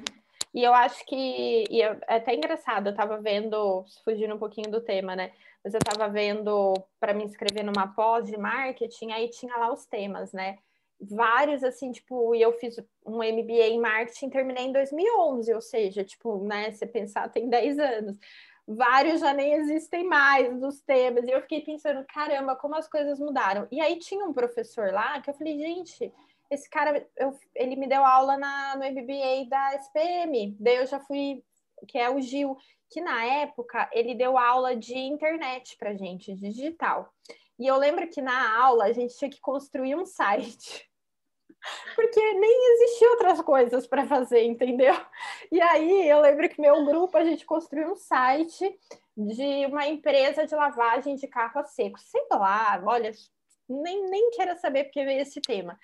[0.54, 4.80] E eu acho que e é até engraçado, eu estava vendo, fugindo um pouquinho do
[4.80, 5.32] tema, né?
[5.62, 9.84] Mas eu estava vendo para me inscrever numa pós de marketing, aí tinha lá os
[9.86, 10.58] temas, né?
[11.00, 16.02] Vários, assim, tipo, e eu fiz um MBA em marketing, terminei em 2011, ou seja,
[16.02, 18.18] tipo, né, você pensar, tem 10 anos.
[18.66, 23.20] Vários já nem existem mais dos temas, e eu fiquei pensando, caramba, como as coisas
[23.20, 23.68] mudaram.
[23.70, 26.12] E aí tinha um professor lá que eu falei, gente,
[26.50, 30.98] esse cara, eu, ele me deu aula na, no MBA da SPM, daí eu já
[31.00, 31.44] fui,
[31.86, 32.56] que é o Gil,
[32.90, 37.12] que na época ele deu aula de internet para gente, digital.
[37.58, 40.85] E eu lembro que na aula a gente tinha que construir um site.
[41.94, 44.94] Porque nem existiam outras coisas para fazer, entendeu?
[45.50, 48.78] E aí eu lembro que meu grupo a gente construiu um site
[49.16, 51.98] de uma empresa de lavagem de carro a seco.
[51.98, 53.10] Sei lá, olha,
[53.68, 55.78] nem, nem quero saber porque veio esse tema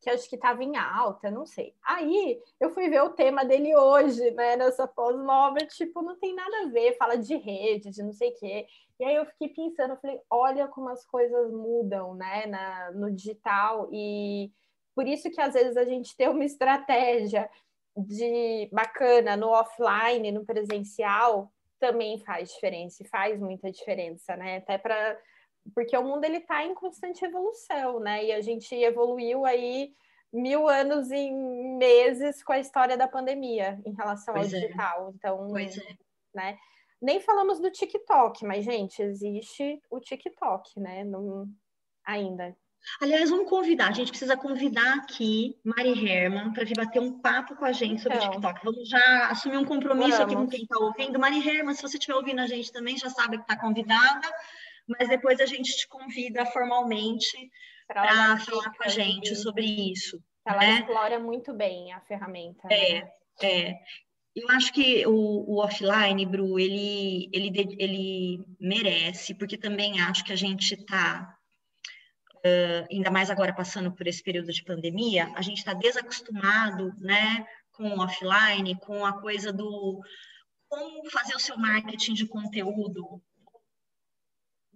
[0.00, 1.74] que acho que estava em alta, não sei.
[1.84, 6.62] Aí eu fui ver o tema dele hoje, né, nessa pós-nova, tipo, não tem nada
[6.62, 8.66] a ver, fala de rede, de não sei o quê.
[9.00, 13.88] E aí eu fiquei pensando, falei, olha como as coisas mudam, né, na, no digital,
[13.92, 14.52] e
[14.96, 17.50] por isso que às vezes a gente tem uma estratégia
[17.94, 24.56] de bacana no offline, no presencial, também faz diferença, e faz muita diferença, né?
[24.56, 25.18] Até para
[25.74, 28.24] porque o mundo ele está em constante evolução, né?
[28.24, 29.92] E a gente evoluiu aí
[30.32, 34.62] mil anos em meses com a história da pandemia em relação pois ao é.
[34.62, 35.12] digital.
[35.14, 35.96] Então, pois é.
[36.34, 36.58] né?
[37.02, 41.04] Nem falamos do TikTok, mas gente, existe o TikTok, né?
[41.04, 41.46] Não,
[42.04, 42.56] ainda.
[43.00, 47.56] Aliás, vamos convidar, a gente precisa convidar aqui Mari Herman para vir bater um papo
[47.56, 48.64] com a gente sobre então, TikTok.
[48.64, 50.24] Vamos já assumir um compromisso vamos.
[50.24, 51.18] aqui com quem está ouvindo.
[51.18, 54.28] Mari Herman, se você estiver ouvindo a gente também, já sabe que está convidada
[54.86, 57.50] mas depois a gente te convida formalmente
[57.86, 60.22] para falar com a gente sobre isso.
[60.46, 60.78] Ela né?
[60.80, 62.68] explora muito bem a ferramenta.
[62.70, 63.10] É, né?
[63.42, 63.74] é.
[64.34, 70.32] Eu acho que o, o, offline, Bru, ele, ele, ele merece, porque também acho que
[70.32, 71.35] a gente está
[72.90, 77.88] ainda mais agora passando por esse período de pandemia, a gente está desacostumado, né, com
[77.88, 80.00] o offline, com a coisa do
[80.68, 83.22] como fazer o seu marketing de conteúdo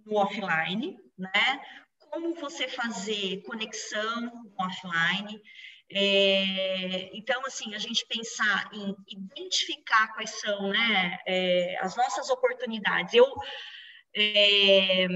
[0.05, 1.61] no offline, né?
[2.09, 5.41] Como você fazer conexão no offline.
[5.93, 13.13] É, então, assim, a gente pensar em identificar quais são né, é, as nossas oportunidades.
[13.13, 13.27] Eu
[14.15, 15.07] é,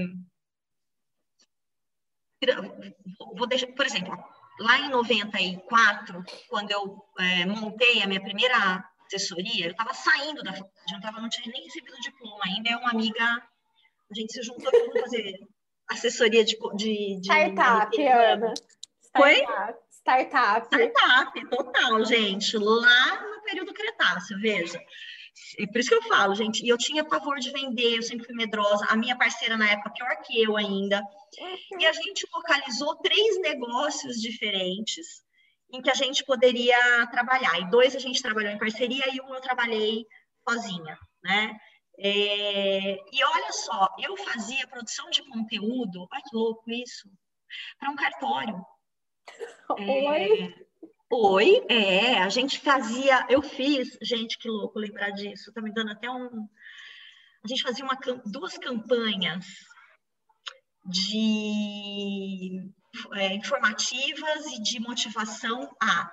[3.36, 4.16] vou deixar, por exemplo,
[4.60, 10.52] lá em 94, quando eu é, montei a minha primeira assessoria, eu estava saindo da
[10.52, 14.42] faculdade, não, tava, não tinha nem recebido diploma ainda, é uma amiga, a gente se
[14.42, 15.38] juntou para fazer
[15.88, 16.56] assessoria de...
[16.74, 18.54] de, de Startup, de, Ana.
[19.16, 19.44] Foi?
[19.90, 20.66] Startup.
[20.66, 22.56] Startup, total, gente.
[22.58, 24.80] Lá no período Cretáceo, veja.
[25.58, 26.64] É por isso que eu falo, gente.
[26.64, 28.86] E eu tinha pavor de vender, eu sempre fui medrosa.
[28.88, 31.02] A minha parceira na época, pior que eu ainda.
[31.78, 35.24] E a gente localizou três negócios diferentes
[35.72, 37.58] em que a gente poderia trabalhar.
[37.60, 40.06] E dois a gente trabalhou em parceria e um eu trabalhei
[40.48, 41.58] sozinha, né?
[41.98, 47.10] É, e olha só, eu fazia produção de conteúdo, olha que louco isso,
[47.78, 48.64] para um cartório.
[49.70, 50.42] Oi?
[50.42, 50.65] É,
[51.08, 55.92] Oi, é, a gente fazia, eu fiz, gente, que louco lembrar disso, tá me dando
[55.92, 56.48] até um.
[57.44, 59.46] A gente fazia uma, duas campanhas
[60.84, 62.60] de
[63.14, 66.10] é, informativas e de motivação a.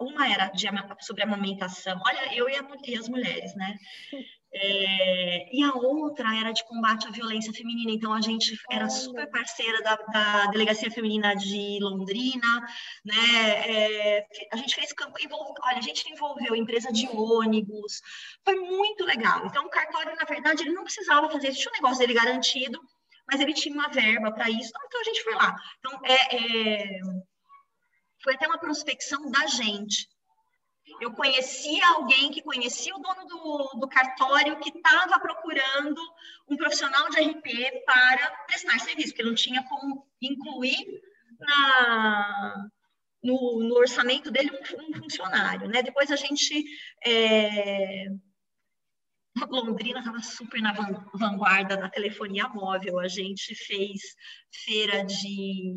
[0.00, 0.66] Uma era de,
[1.00, 3.78] sobre amamentação, olha, eu e, a, e as mulheres, né?
[4.56, 7.90] É, e a outra era de combate à violência feminina.
[7.90, 12.60] Então, a gente era super parceira da, da Delegacia Feminina de Londrina,
[13.04, 13.16] né?
[13.66, 15.16] É, a gente fez campo,
[15.62, 18.00] olha, a gente envolveu empresa de ônibus,
[18.44, 19.44] foi muito legal.
[19.46, 22.80] Então, o cartório, na verdade, ele não precisava fazer isso, tinha um negócio dele garantido,
[23.26, 25.56] mas ele tinha uma verba para isso, então a gente foi lá.
[25.78, 27.00] Então, é, é,
[28.22, 30.08] foi até uma prospecção da gente.
[31.00, 36.00] Eu conhecia alguém que conhecia o dono do, do cartório que estava procurando
[36.48, 40.86] um profissional de RP para prestar serviço, porque não tinha como incluir
[41.38, 42.68] na,
[43.22, 45.68] no, no orçamento dele um, um, funcionário.
[45.68, 45.82] Né?
[45.82, 46.64] Depois a gente.
[47.04, 48.06] É,
[49.50, 50.72] Londrina estava super na
[51.12, 53.00] vanguarda da telefonia móvel.
[53.00, 54.00] A gente fez
[54.64, 55.76] feira de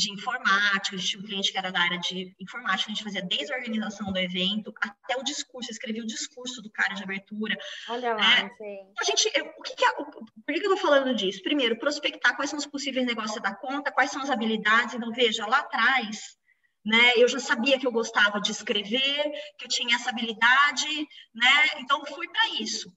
[0.00, 3.04] de informática, a gente tinha um cliente que era da área de informática, a gente
[3.04, 7.02] fazia desde a organização do evento até o discurso, escrevia o discurso do cara de
[7.02, 7.56] abertura.
[7.88, 8.50] Olha lá, é,
[8.98, 10.14] A gente, eu, o que, que é, por
[10.46, 11.42] que eu estou falando disso?
[11.42, 14.94] Primeiro, prospectar quais são os possíveis negócios da conta, quais são as habilidades.
[14.94, 16.36] Então, veja, lá atrás,
[16.84, 20.88] né, eu já sabia que eu gostava de escrever, que eu tinha essa habilidade,
[21.34, 22.90] né, então fui para isso,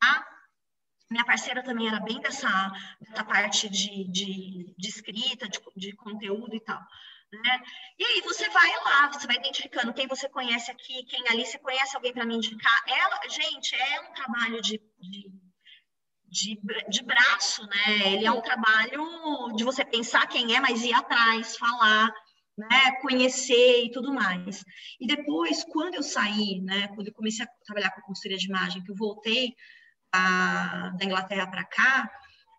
[0.00, 0.26] tá?
[1.10, 2.48] Minha parceira também era bem dessa,
[3.00, 6.80] dessa parte de, de, de escrita, de, de, conteúdo e tal.
[7.32, 7.62] Né?
[7.98, 11.58] E aí você vai lá, você vai identificando quem você conhece aqui, quem ali, você
[11.58, 12.84] conhece alguém para me indicar.
[12.86, 15.32] Ela, gente, é um trabalho de, de,
[16.26, 18.12] de, de braço, né?
[18.12, 22.10] Ele é um trabalho de você pensar quem é, mas ir atrás, falar,
[22.58, 24.64] né, conhecer e tudo mais.
[25.00, 28.82] E depois, quando eu saí, né, quando eu comecei a trabalhar com consultoria de imagem,
[28.82, 29.54] que eu voltei
[30.12, 32.10] da, da Inglaterra para cá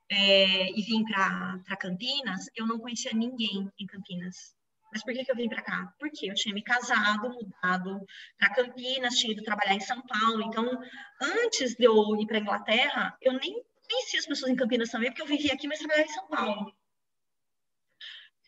[0.09, 4.55] é, e vim para Campinas, eu não conhecia ninguém em Campinas.
[4.91, 5.93] Mas por que, que eu vim para cá?
[5.99, 8.03] Porque eu tinha me casado, mudado
[8.37, 10.41] para Campinas, tinha ido trabalhar em São Paulo.
[10.41, 10.65] Então,
[11.21, 15.21] antes de eu ir para Inglaterra, eu nem conhecia as pessoas em Campinas também, porque
[15.21, 16.73] eu vivia aqui, mas trabalhava em São Paulo.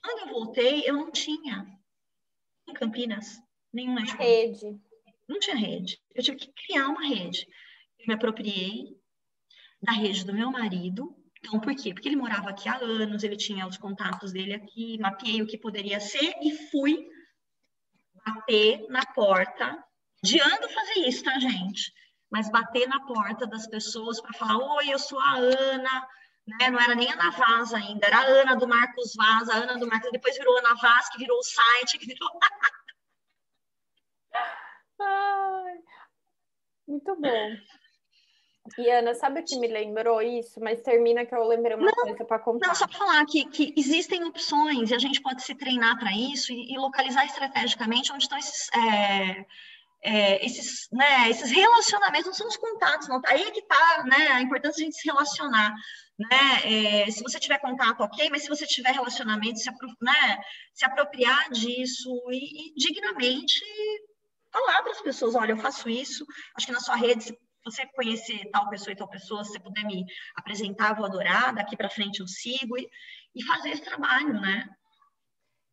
[0.02, 1.68] Quando eu voltei, eu não tinha
[2.68, 3.40] em Campinas
[3.72, 4.24] nenhum network.
[4.24, 4.82] Rede.
[5.28, 6.02] Não tinha rede.
[6.16, 7.48] Eu tive que criar uma rede
[8.08, 9.00] me apropriei
[9.82, 11.16] da rede do meu marido.
[11.40, 11.94] Então, por quê?
[11.94, 15.58] Porque ele morava aqui há anos, ele tinha os contatos dele aqui, mapeei o que
[15.58, 17.08] poderia ser e fui
[18.26, 19.84] bater na porta.
[20.24, 21.92] Diando fazer isso, tá, gente?
[22.30, 26.08] Mas bater na porta das pessoas para falar: Oi, eu sou a Ana,
[26.48, 26.70] né?
[26.70, 29.80] Não era nem a Ana Vaz ainda, era a Ana do Marcos Vaz, a Ana
[29.80, 32.30] do Marcos, depois virou Ana Vaz, que virou o site, que virou.
[35.02, 35.78] Ai,
[36.88, 37.58] muito bom.
[38.78, 40.60] E Ana, sabe o que me lembrou isso?
[40.60, 42.68] Mas termina que eu lembrei uma não, coisa para contar.
[42.68, 46.12] Não, só para falar que, que existem opções e a gente pode se treinar para
[46.12, 49.46] isso e, e, localizar estrategicamente onde estão esses, é,
[50.04, 53.20] é, esses, né, esses relacionamentos, não são os contatos, não.
[53.26, 55.74] Aí é que está né, a importância de a gente se relacionar.
[56.20, 57.06] Né?
[57.06, 60.40] É, se você tiver contato, ok, mas se você tiver relacionamento, se, apro né,
[60.72, 63.60] se apropriar disso e, e dignamente
[64.52, 68.50] falar para as pessoas, olha, eu faço isso, acho que na sua rede você conhecer
[68.52, 70.06] tal pessoa e tal pessoa, se você puder me
[70.36, 72.90] apresentar, vou adorar, daqui para frente eu sigo e,
[73.36, 74.68] e fazer esse trabalho, né?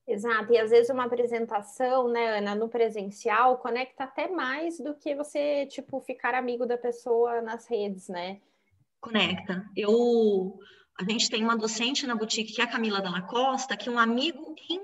[0.06, 5.14] Exato, e às vezes uma apresentação, né, Ana, no presencial, conecta até mais do que
[5.14, 8.40] você, tipo, ficar amigo da pessoa nas redes, né?
[9.00, 9.66] Conecta.
[9.76, 10.58] Eu,
[10.98, 13.98] a gente tem uma docente na boutique, que é a Camila Dalla Costa, que um
[13.98, 14.82] amigo em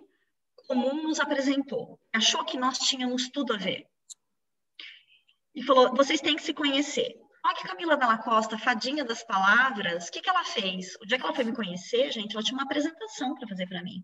[0.68, 1.98] comum nos apresentou.
[2.12, 3.86] Achou que nós tínhamos tudo a ver.
[5.54, 7.14] E falou, vocês têm que se conhecer.
[7.44, 10.96] Olha que Camila Dalla Costa, fadinha das palavras, o que, que ela fez?
[10.96, 13.82] O dia que ela foi me conhecer, gente, ela tinha uma apresentação para fazer para
[13.82, 14.02] mim.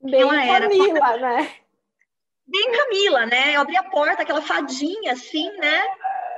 [0.00, 1.18] Bem ela Camila, era...
[1.18, 1.56] né?
[2.46, 3.56] Bem Camila, né?
[3.56, 5.82] Eu abri a porta, aquela fadinha, assim, né?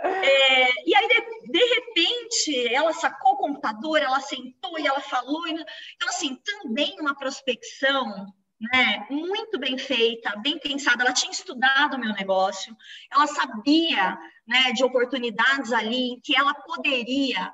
[0.04, 5.46] É, e aí, de, de, repente, ela sacou o computador, ela sentou e ela falou.
[5.48, 8.26] E, então, assim, também uma prospecção
[8.60, 11.04] né, muito bem feita, bem pensada.
[11.04, 12.76] Ela tinha estudado o meu negócio,
[13.10, 17.52] ela sabia né, de oportunidades ali em que ela poderia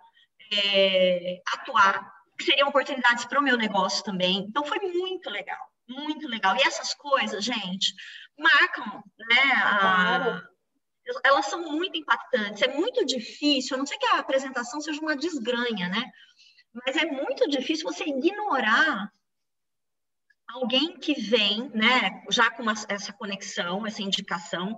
[0.52, 4.38] é, atuar, que seriam oportunidades para o meu negócio também.
[4.38, 6.56] Então, foi muito legal muito legal.
[6.56, 7.94] E essas coisas, gente,
[8.38, 9.52] marcam, né?
[9.56, 10.42] A...
[11.22, 12.62] Elas são muito impactantes.
[12.62, 16.02] É muito difícil, a não sei que a apresentação seja uma desgranha, né?
[16.72, 19.12] Mas é muito difícil você ignorar
[20.54, 24.76] alguém que vem, né, já com uma, essa conexão, essa indicação,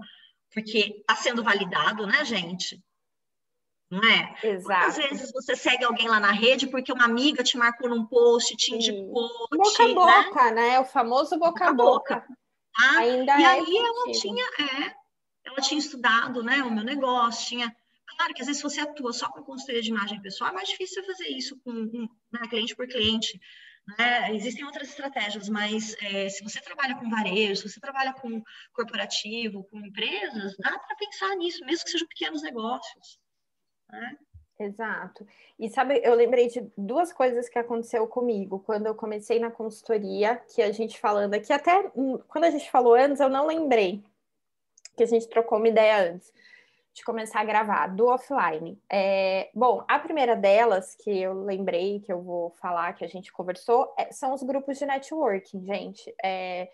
[0.53, 2.81] porque está sendo validado, né, gente?
[3.91, 4.35] não é?
[4.43, 4.81] Exato.
[4.81, 8.57] Quantas vezes você segue alguém lá na rede porque uma amiga te marcou num post,
[8.57, 9.31] te indicou.
[9.51, 10.71] Boca a boca, né?
[10.71, 10.81] né?
[10.81, 12.17] O famoso boca a boca.
[12.17, 12.27] boca.
[12.77, 12.99] Tá?
[12.99, 14.95] Ainda e é aí ela tinha, é,
[15.45, 17.75] ela tinha estudado, né, o meu negócio, tinha.
[18.17, 21.05] Claro que às vezes você atua só com consultoria de imagem pessoal, é mais difícil
[21.05, 23.39] fazer isso com, com né, cliente por cliente.
[23.87, 24.35] Né?
[24.35, 29.65] Existem outras estratégias, mas é, se você trabalha com varejo, se você trabalha com corporativo,
[29.65, 33.19] com empresas, dá para pensar nisso, mesmo que sejam pequenos negócios.
[33.91, 34.19] Né?
[34.59, 35.27] Exato.
[35.59, 40.37] E sabe, eu lembrei de duas coisas que aconteceu comigo quando eu comecei na consultoria,
[40.37, 41.91] que a gente falando aqui, até
[42.27, 44.03] quando a gente falou antes, eu não lembrei
[44.97, 46.33] que a gente trocou uma ideia antes
[46.97, 48.81] de começar a gravar do offline.
[48.91, 53.31] É, bom, a primeira delas que eu lembrei, que eu vou falar, que a gente
[53.31, 56.15] conversou, é, são os grupos de networking, gente.
[56.25, 56.71] É,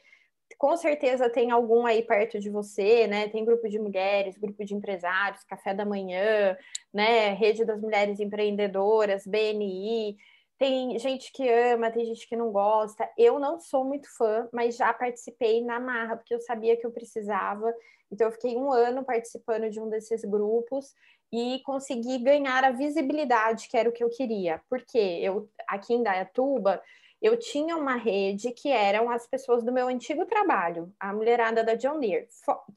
[0.56, 3.28] com certeza tem algum aí perto de você, né?
[3.30, 6.56] Tem grupo de mulheres, grupo de empresários, café da manhã,
[6.94, 7.30] né?
[7.30, 10.16] Rede das Mulheres Empreendedoras, BNI.
[10.62, 13.10] Tem gente que ama, tem gente que não gosta.
[13.18, 16.92] Eu não sou muito fã, mas já participei na marra, porque eu sabia que eu
[16.92, 17.74] precisava.
[18.12, 20.94] Então, eu fiquei um ano participando de um desses grupos
[21.32, 24.62] e consegui ganhar a visibilidade que era o que eu queria.
[24.70, 26.80] Porque eu, aqui em Dayatuba,
[27.20, 31.74] eu tinha uma rede que eram as pessoas do meu antigo trabalho, a mulherada da
[31.74, 32.28] John Deere,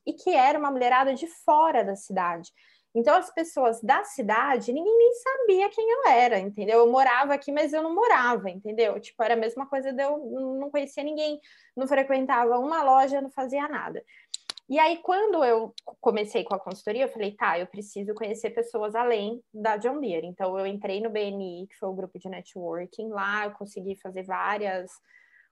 [0.03, 2.51] e que era uma mulherada de fora da cidade.
[2.95, 6.79] Então, as pessoas da cidade, ninguém nem sabia quem eu era, entendeu?
[6.79, 8.97] Eu morava aqui, mas eu não morava, entendeu?
[9.01, 10.17] Tipo, era a mesma coisa de eu
[10.59, 11.37] não conhecia ninguém,
[11.75, 14.01] não frequentava uma loja, não fazia nada.
[14.69, 18.95] E aí, quando eu comecei com a consultoria, eu falei, tá, eu preciso conhecer pessoas
[18.95, 20.25] além da John Deere.
[20.25, 23.09] Então, eu entrei no BNI, que foi o grupo de networking.
[23.09, 24.89] Lá eu consegui fazer várias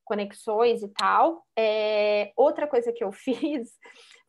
[0.06, 1.46] conexões e tal.
[1.58, 3.78] É, outra coisa que eu fiz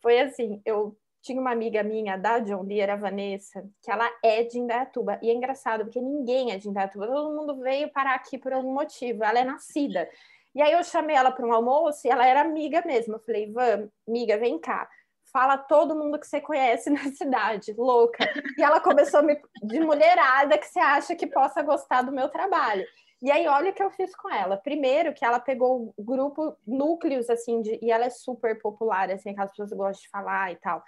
[0.03, 4.43] foi assim, eu tinha uma amiga minha da John Deere, a Vanessa, que ela é
[4.43, 5.19] de Indaiatuba.
[5.23, 7.07] E é engraçado, porque ninguém é de Indaiatuba.
[7.07, 9.25] Todo mundo veio parar aqui por algum motivo.
[9.25, 10.07] Ela é nascida.
[10.55, 13.15] E aí eu chamei ela para um almoço e ela era amiga mesmo.
[13.15, 14.87] Eu falei, Van, amiga, vem cá.
[15.33, 18.29] Fala todo mundo que você conhece na cidade, louca.
[18.59, 22.85] E ela começou me de mulherada que você acha que possa gostar do meu trabalho.
[23.23, 24.59] E aí, olha o que eu fiz com ela.
[24.59, 29.35] Primeiro, que ela pegou o grupo núcleos, assim, de, e ela é super popular, assim,
[29.39, 30.83] as pessoas gostam de falar e tal.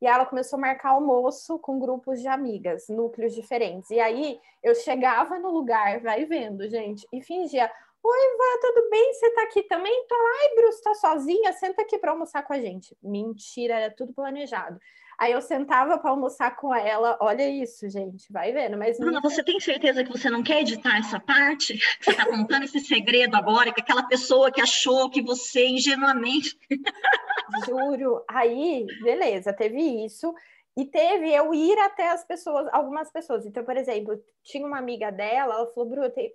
[0.00, 3.90] E ela começou a marcar almoço com grupos de amigas, núcleos diferentes.
[3.90, 7.70] E aí, eu chegava no lugar, vai vendo, gente, e fingia:
[8.02, 9.14] Oi, Vá, tudo bem?
[9.14, 10.06] Você tá aqui também?
[10.06, 11.52] Tô lá, ai, Bruce, tá sozinha?
[11.54, 12.96] Senta aqui para almoçar com a gente.
[13.02, 14.78] Mentira, era tudo planejado.
[15.18, 17.16] Aí eu sentava para almoçar com ela.
[17.20, 18.76] Olha isso, gente, vai vendo.
[18.76, 21.78] Mas Bruna, você tem certeza que você não quer editar essa parte?
[22.00, 26.58] Você tá contando esse segredo agora que aquela pessoa que achou que você ingenuamente.
[27.66, 28.22] Juro.
[28.28, 30.34] Aí, beleza, teve isso.
[30.76, 33.46] E teve eu ir até as pessoas, algumas pessoas.
[33.46, 36.30] Então, por exemplo, tinha uma amiga dela, ela falou, Bru, tem,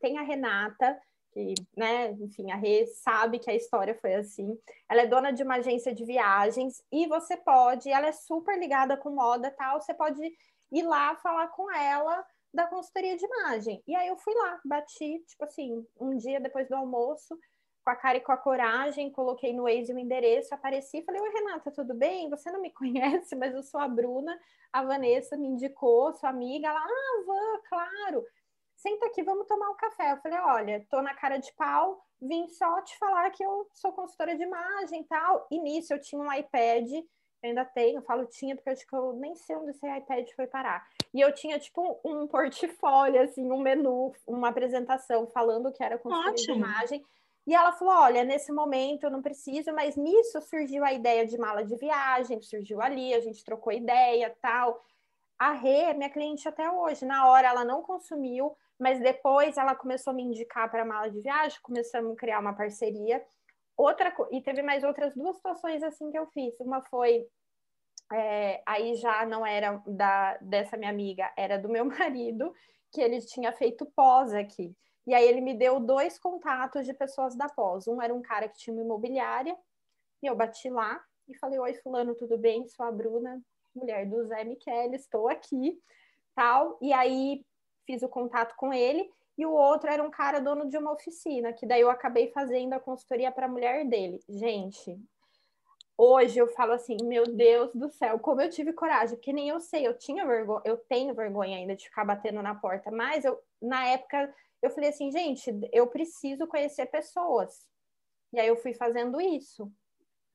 [0.00, 0.98] tem a Renata,
[1.34, 4.56] que, né, enfim, a Rê sabe que a história foi assim.
[4.88, 8.96] Ela é dona de uma agência de viagens e você pode, ela é super ligada
[8.96, 10.22] com moda tal, você pode
[10.72, 13.82] ir lá falar com ela da consultoria de imagem.
[13.86, 17.36] E aí eu fui lá, bati, tipo assim, um dia depois do almoço,
[17.84, 21.20] com a cara e com a coragem, coloquei no Waze o endereço, apareci e falei,
[21.20, 22.30] oi Renata, tudo bem?
[22.30, 24.38] Você não me conhece, mas eu sou a Bruna,
[24.72, 28.24] a Vanessa me indicou, sua amiga, ela, ah, Van, claro,
[28.84, 30.12] senta aqui, vamos tomar um café.
[30.12, 33.90] Eu falei, olha, tô na cara de pau, vim só te falar que eu sou
[33.92, 35.46] consultora de imagem e tal.
[35.50, 36.86] E nisso eu tinha um iPad,
[37.42, 40.28] ainda tenho, eu falo tinha porque eu acho que eu nem sei onde esse iPad
[40.36, 40.86] foi parar.
[41.14, 46.32] E eu tinha tipo um portfólio, assim, um menu, uma apresentação falando que era consultora
[46.32, 46.54] Ótimo.
[46.54, 47.06] de imagem.
[47.46, 51.38] E ela falou: olha, nesse momento eu não preciso, mas nisso surgiu a ideia de
[51.38, 54.82] mala de viagem, surgiu ali, a gente trocou ideia tal.
[55.38, 57.04] A Rê é minha cliente até hoje.
[57.04, 61.20] Na hora ela não consumiu, mas depois ela começou a me indicar para mala de
[61.20, 63.24] viagem, começamos a criar uma parceria.
[63.76, 66.58] Outra e teve mais outras duas situações assim que eu fiz.
[66.60, 67.26] Uma foi
[68.12, 72.52] é, aí já não era da dessa minha amiga, era do meu marido,
[72.92, 74.74] que ele tinha feito pós aqui.
[75.06, 77.86] E aí ele me deu dois contatos de pessoas da pós.
[77.86, 79.56] Um era um cara que tinha uma imobiliária,
[80.22, 82.66] e eu bati lá e falei: Oi, Fulano, tudo bem?
[82.68, 83.40] Sou a Bruna,
[83.74, 85.78] mulher do Zé Michele, estou aqui,
[86.34, 86.78] tal.
[86.80, 87.44] E aí
[87.86, 89.10] fiz o contato com ele.
[89.36, 92.72] E o outro era um cara dono de uma oficina, que daí eu acabei fazendo
[92.72, 94.20] a consultoria para a mulher dele.
[94.28, 94.96] Gente,
[95.98, 99.58] hoje eu falo assim, meu Deus do céu, como eu tive coragem, porque nem eu
[99.58, 103.40] sei, eu tinha vergonha, eu tenho vergonha ainda de ficar batendo na porta, mas eu
[103.60, 104.32] na época
[104.62, 107.66] eu falei assim, gente, eu preciso conhecer pessoas.
[108.32, 109.70] E aí eu fui fazendo isso.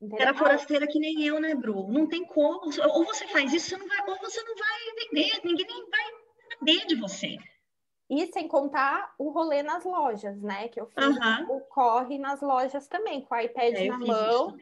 [0.00, 0.28] Entendeu?
[0.28, 1.88] Era forasteira que nem eu, né, Bru?
[1.88, 2.70] Não tem como.
[2.94, 6.19] Ou você faz isso, você não vai, ou você não vai vender, ninguém nem vai
[6.60, 7.36] saber de você.
[8.08, 10.68] E sem contar o rolê nas lojas, né?
[10.68, 11.56] Que eu fiz uhum.
[11.56, 14.56] o corre nas lojas também, com o iPad é, na mão,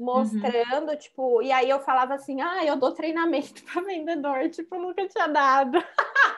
[0.00, 0.96] mostrando, uhum.
[0.96, 5.26] tipo, e aí eu falava assim, ah, eu dou treinamento para vendedor, tipo, nunca tinha
[5.26, 5.78] dado.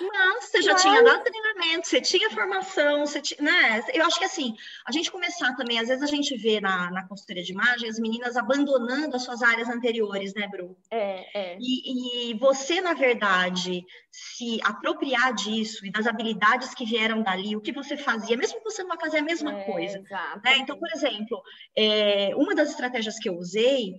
[0.00, 0.82] Mas você já Mas...
[0.82, 3.84] tinha dado treinamento, você tinha formação, você tinha, né?
[3.92, 7.06] Eu acho que assim, a gente começar também, às vezes a gente vê na, na
[7.06, 10.76] consultoria de imagem as meninas abandonando as suas áreas anteriores, né, Bru?
[10.90, 11.58] É, é.
[11.60, 17.60] E, e você, na verdade, se apropriar disso e das habilidades que vieram dali, o
[17.60, 20.00] que você fazia, mesmo que você não vá fazer a mesma é, coisa.
[20.44, 20.58] Né?
[20.58, 21.42] Então, por exemplo,
[21.76, 23.94] é, uma das estratégias que eu usei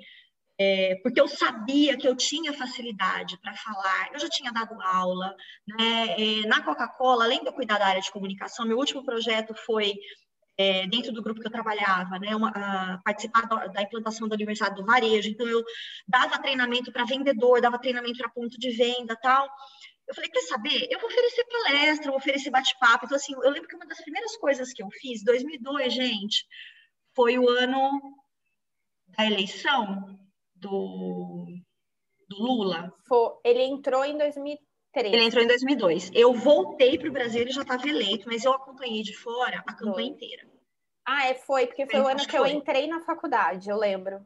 [0.57, 5.35] é, porque eu sabia que eu tinha facilidade para falar, eu já tinha dado aula,
[5.67, 6.15] né?
[6.17, 9.93] É, na Coca-Cola, além de eu cuidar da área de comunicação, meu último projeto foi
[10.57, 12.33] é, dentro do grupo que eu trabalhava, né?
[12.35, 15.61] Uma, a, participar da, da, implantação da Universidade do Varejo, então eu
[16.07, 19.49] dava treinamento para vendedor, dava treinamento para ponto de venda, tal.
[20.07, 20.87] Eu falei, quer saber?
[20.89, 23.05] Eu vou oferecer palestra, vou oferecer bate-papo.
[23.05, 26.45] Então, assim, eu lembro que uma das primeiras coisas que eu fiz, 2002, gente,
[27.13, 27.99] foi o ano
[29.07, 30.17] da eleição,
[30.55, 31.45] do,
[32.27, 32.93] do Lula?
[33.43, 35.13] Ele entrou em 2003.
[35.13, 36.11] Ele entrou em 2002.
[36.13, 39.73] Eu voltei para o Brasil, ele já estava eleito, mas eu acompanhei de fora a
[39.73, 40.03] campanha foi.
[40.05, 40.47] inteira.
[41.05, 44.25] Ah, é, foi, porque foi o ano que, eu entrei na faculdade, eu lembro.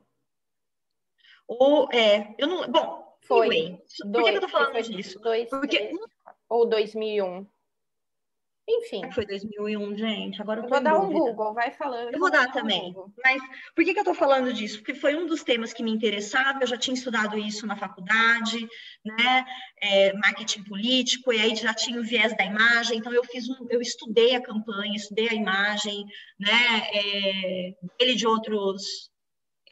[1.46, 2.72] Ou, é, eu não.
[2.72, 3.48] Bom, foi.
[3.48, 5.20] Anyway, por que, eu tô falando disso?
[5.20, 5.78] Dois, porque...
[5.78, 5.98] Três,
[6.48, 7.46] ou 2001.
[8.70, 9.02] Enfim.
[9.12, 10.42] Foi 2001, gente.
[10.42, 12.14] Agora eu, eu vou dar um Google, vai falando.
[12.14, 12.94] Eu vou dar também.
[13.24, 13.42] Mas
[13.76, 14.78] por que, que eu estou falando disso?
[14.78, 18.68] Porque foi um dos temas que me interessava, eu já tinha estudado isso na faculdade,
[19.04, 19.46] né?
[19.82, 23.66] É, marketing político, e aí já tinha o viés da imagem, então eu fiz um,
[23.70, 26.06] eu estudei a campanha, estudei a imagem,
[26.40, 26.88] né?
[26.94, 29.10] É, ele de outros.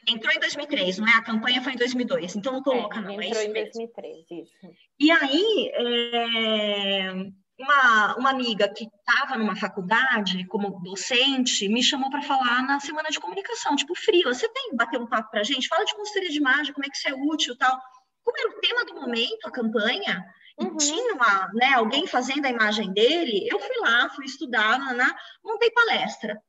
[0.10, 1.12] Entrou em 2003, não é?
[1.12, 3.22] A campanha foi em 2002, então não estou é, não.
[3.22, 4.70] É entrou é em 2003, isso.
[5.00, 5.72] E aí.
[5.76, 12.80] É uma, uma amiga que estava numa faculdade como docente me chamou para falar na
[12.80, 15.68] semana de comunicação, tipo, frio, você tem bater um papo para gente?
[15.68, 17.80] Fala de consultoria de imagem, como é que isso é útil tal.
[18.24, 20.24] Como era o tema do momento, a campanha,
[20.60, 20.76] uhum.
[20.76, 25.16] e tinha uma, né, alguém fazendo a imagem dele, eu fui lá, fui estudar, né,
[25.44, 26.40] montei palestra.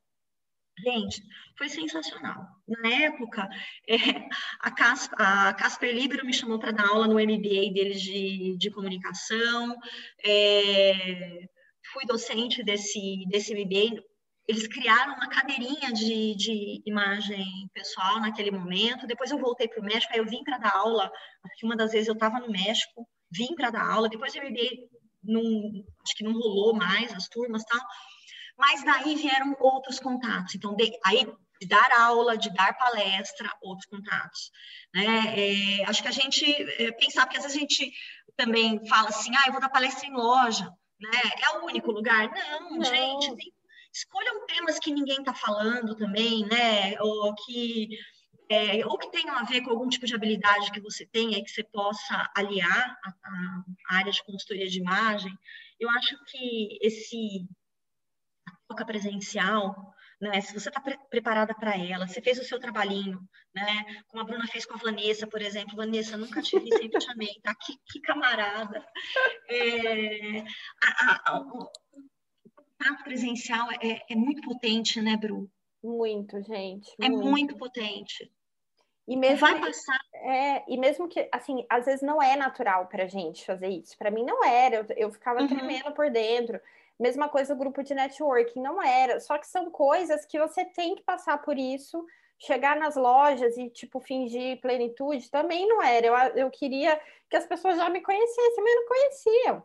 [0.83, 1.23] Gente,
[1.57, 2.47] foi sensacional.
[2.69, 3.49] Na época,
[3.89, 3.97] é,
[4.61, 8.71] a, Casper, a Casper Libero me chamou para dar aula no MBA deles de, de
[8.71, 9.77] comunicação.
[10.25, 11.49] É,
[11.93, 14.03] fui docente desse, desse MBA.
[14.47, 19.07] Eles criaram uma cadeirinha de, de imagem pessoal naquele momento.
[19.07, 21.11] Depois eu voltei para o México, aí eu vim para dar aula.
[21.63, 24.09] Uma das vezes eu estava no México, vim para dar aula.
[24.09, 24.71] Depois o MBA
[25.23, 25.43] não,
[26.03, 27.81] acho que não rolou mais as turmas tal
[28.59, 30.55] mas daí vieram outros contatos.
[30.55, 31.25] Então, de, aí
[31.61, 34.51] de dar aula, de dar palestra, outros contatos.
[34.95, 35.81] Né?
[35.81, 36.45] É, acho que a gente
[36.83, 37.93] é, pensar, porque às vezes a gente
[38.37, 41.21] também fala assim, ah, eu vou dar palestra em loja, né?
[41.43, 42.31] É o único lugar?
[42.31, 42.85] Não, Não.
[42.85, 43.53] gente, tem,
[43.93, 47.01] escolham temas que ninguém está falando também, né?
[47.01, 47.89] Ou que
[48.51, 51.45] é, ou que tenham a ver com algum tipo de habilidade que você tenha e
[51.45, 53.11] que você possa aliar a,
[53.89, 55.37] a área de consultoria de imagem.
[55.79, 57.47] Eu acho que esse
[58.69, 60.41] troca presencial, né?
[60.41, 63.19] Se você está pre preparada para ela, você fez o seu trabalhinho,
[63.55, 64.03] né?
[64.09, 65.77] Como a Bruna fez com a Vanessa, por exemplo.
[65.77, 67.55] Vanessa, nunca te vi, sempre te amei, tá?
[67.55, 68.87] Que, que camarada.
[69.49, 70.41] É,
[70.83, 71.71] a, a, o
[72.55, 75.51] contato presencial é, é, muito potente, né, Bru?
[75.83, 76.95] Muito, gente.
[77.01, 77.25] É muito.
[77.25, 78.31] Muito potente.
[79.07, 79.99] E mesmo vai passar.
[80.13, 83.97] É, e mesmo que, assim, às vezes não é natural pra gente fazer isso.
[83.97, 85.49] Para mim não era, eu, eu ficava uhum.
[85.49, 86.61] tremendo por dentro.
[86.99, 89.21] Mesma coisa o grupo de networking, não era.
[89.21, 92.05] Só que são coisas que você tem que passar por isso.
[92.39, 96.07] Chegar nas lojas e, tipo, fingir plenitude também não era.
[96.07, 99.65] Eu, eu queria que as pessoas já me conhecessem, mas não conheciam.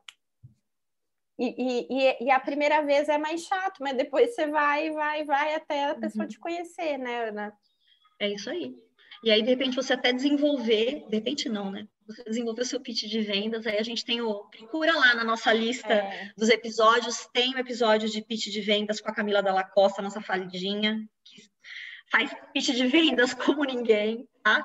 [1.38, 5.55] E, e, e, a primeira vez é mais chato, mas depois você vai, vai, vai
[5.55, 6.29] até a pessoa uhum.
[6.29, 7.57] te conhecer, né, Ana?
[8.19, 8.75] É isso aí.
[9.24, 11.88] E aí, de repente, você até desenvolver, de repente não, né?
[12.05, 14.43] Você desenvolver o seu pitch de vendas, aí a gente tem o.
[14.49, 16.34] Procura lá na nossa lista é.
[16.36, 20.01] dos episódios, tem o um episódio de pitch de vendas com a Camila Dalla Costa,
[20.01, 21.41] nossa falidinha, que
[22.11, 24.61] faz pitch de vendas como ninguém, tá?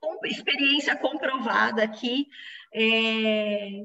[0.00, 2.26] Com experiência comprovada aqui.
[2.74, 3.82] É...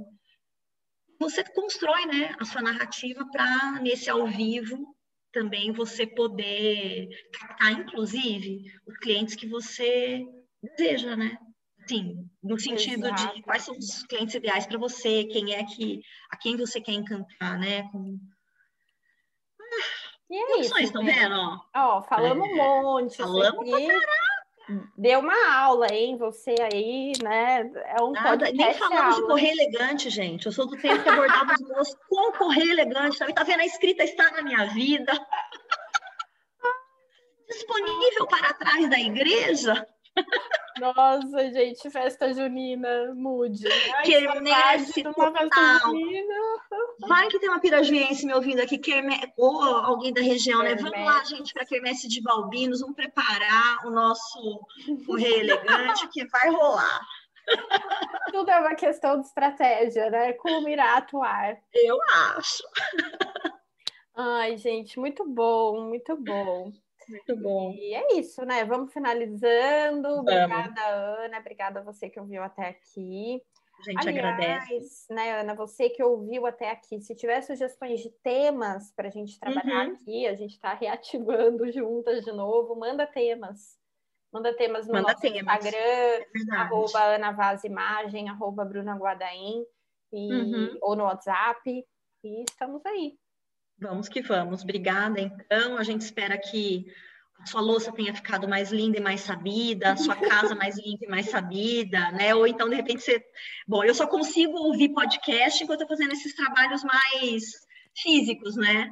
[1.20, 4.97] Você constrói né, a sua narrativa para, nesse ao vivo,
[5.38, 10.26] também você poder captar, inclusive, os clientes que você
[10.64, 11.38] deseja, né?
[11.88, 13.36] Sim, no sentido Exato.
[13.36, 16.94] de quais são os clientes ideais para você, quem é que a quem você quer
[16.94, 17.84] encantar, né?
[17.92, 18.20] Com...
[20.30, 21.36] E é isso, estão vendo?
[21.36, 23.18] Ó, ó falamos é, um monte.
[23.18, 24.27] Falamos pra caralho
[24.98, 26.18] deu uma aula, hein?
[26.18, 27.70] Você aí, né?
[27.98, 30.46] É um Nada, nem falamos de correr elegante, gente.
[30.46, 33.18] Eu sou do tempo que abordava os meus com correr elegante.
[33.34, 33.62] Tá vendo?
[33.62, 35.12] A escrita está na minha vida.
[37.48, 39.88] Disponível para trás da igreja.
[40.80, 43.68] Nossa, gente, festa junina, mude.
[44.04, 45.94] Quermesse total.
[47.00, 49.20] Vai que tem uma pirajuense me ouvindo aqui, querme...
[49.38, 50.76] ou alguém da região, né?
[50.76, 54.62] Vamos lá, gente, para Quermesse de Balbinos, vamos preparar o nosso
[55.06, 57.02] correio elegante, que vai rolar.
[58.32, 60.34] Tudo é uma questão de estratégia, né?
[60.34, 61.58] Como irá atuar.
[61.74, 61.98] Eu
[62.36, 62.64] acho.
[64.16, 66.72] Ai, gente, muito bom, muito bom.
[67.08, 67.72] Muito bom.
[67.74, 68.66] E é isso, né?
[68.66, 70.10] Vamos finalizando.
[70.10, 70.20] Vamos.
[70.20, 71.40] Obrigada, Ana.
[71.40, 73.42] Obrigada a você que ouviu até aqui.
[73.80, 75.14] A gente Aliás, agradece.
[75.14, 79.40] né, Ana, você que ouviu até aqui, se tiver sugestões de temas para a gente
[79.40, 79.94] trabalhar uhum.
[79.94, 83.78] aqui, a gente está reativando juntas de novo, manda temas.
[84.34, 85.64] Manda temas no manda nosso temas.
[85.64, 89.64] Instagram, é arroba Ana Vaz Imagem, arroba Bruna Guadaim,
[90.12, 90.78] e, uhum.
[90.82, 91.86] ou no WhatsApp,
[92.24, 93.16] e estamos aí.
[93.80, 94.64] Vamos que vamos.
[94.64, 95.78] Obrigada, então.
[95.78, 96.86] A gente espera que
[97.40, 100.16] a sua louça tenha ficado mais linda e mais sabida, a sua
[100.50, 102.34] casa mais limpa e mais sabida, né?
[102.34, 103.24] Ou então, de repente, você.
[103.68, 107.44] Bom, eu só consigo ouvir podcast enquanto eu estou fazendo esses trabalhos mais
[107.96, 108.90] físicos, né?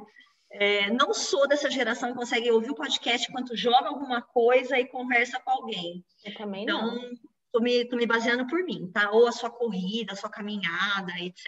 [0.50, 4.86] É, não sou dessa geração que consegue ouvir o podcast enquanto joga alguma coisa e
[4.86, 6.04] conversa com alguém.
[6.24, 7.10] Eu também então, não.
[7.52, 9.10] Tô me, tô me baseando por mim, tá?
[9.10, 11.44] Ou a sua corrida, a sua caminhada, etc.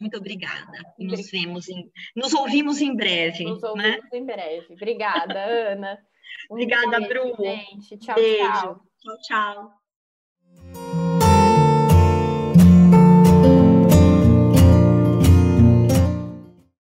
[0.00, 0.78] Muito obrigada.
[0.98, 3.44] Nos vemos em, nos ouvimos em breve.
[3.44, 3.68] Nos né?
[3.68, 4.18] ouvimos né?
[4.18, 4.74] em breve.
[4.74, 5.98] Obrigada, Ana.
[6.50, 7.44] Um obrigada, beijo, Bru.
[7.44, 7.98] Gente.
[7.98, 8.44] Tchau, beijo.
[8.44, 8.82] tchau.
[8.98, 9.85] Tchau, tchau.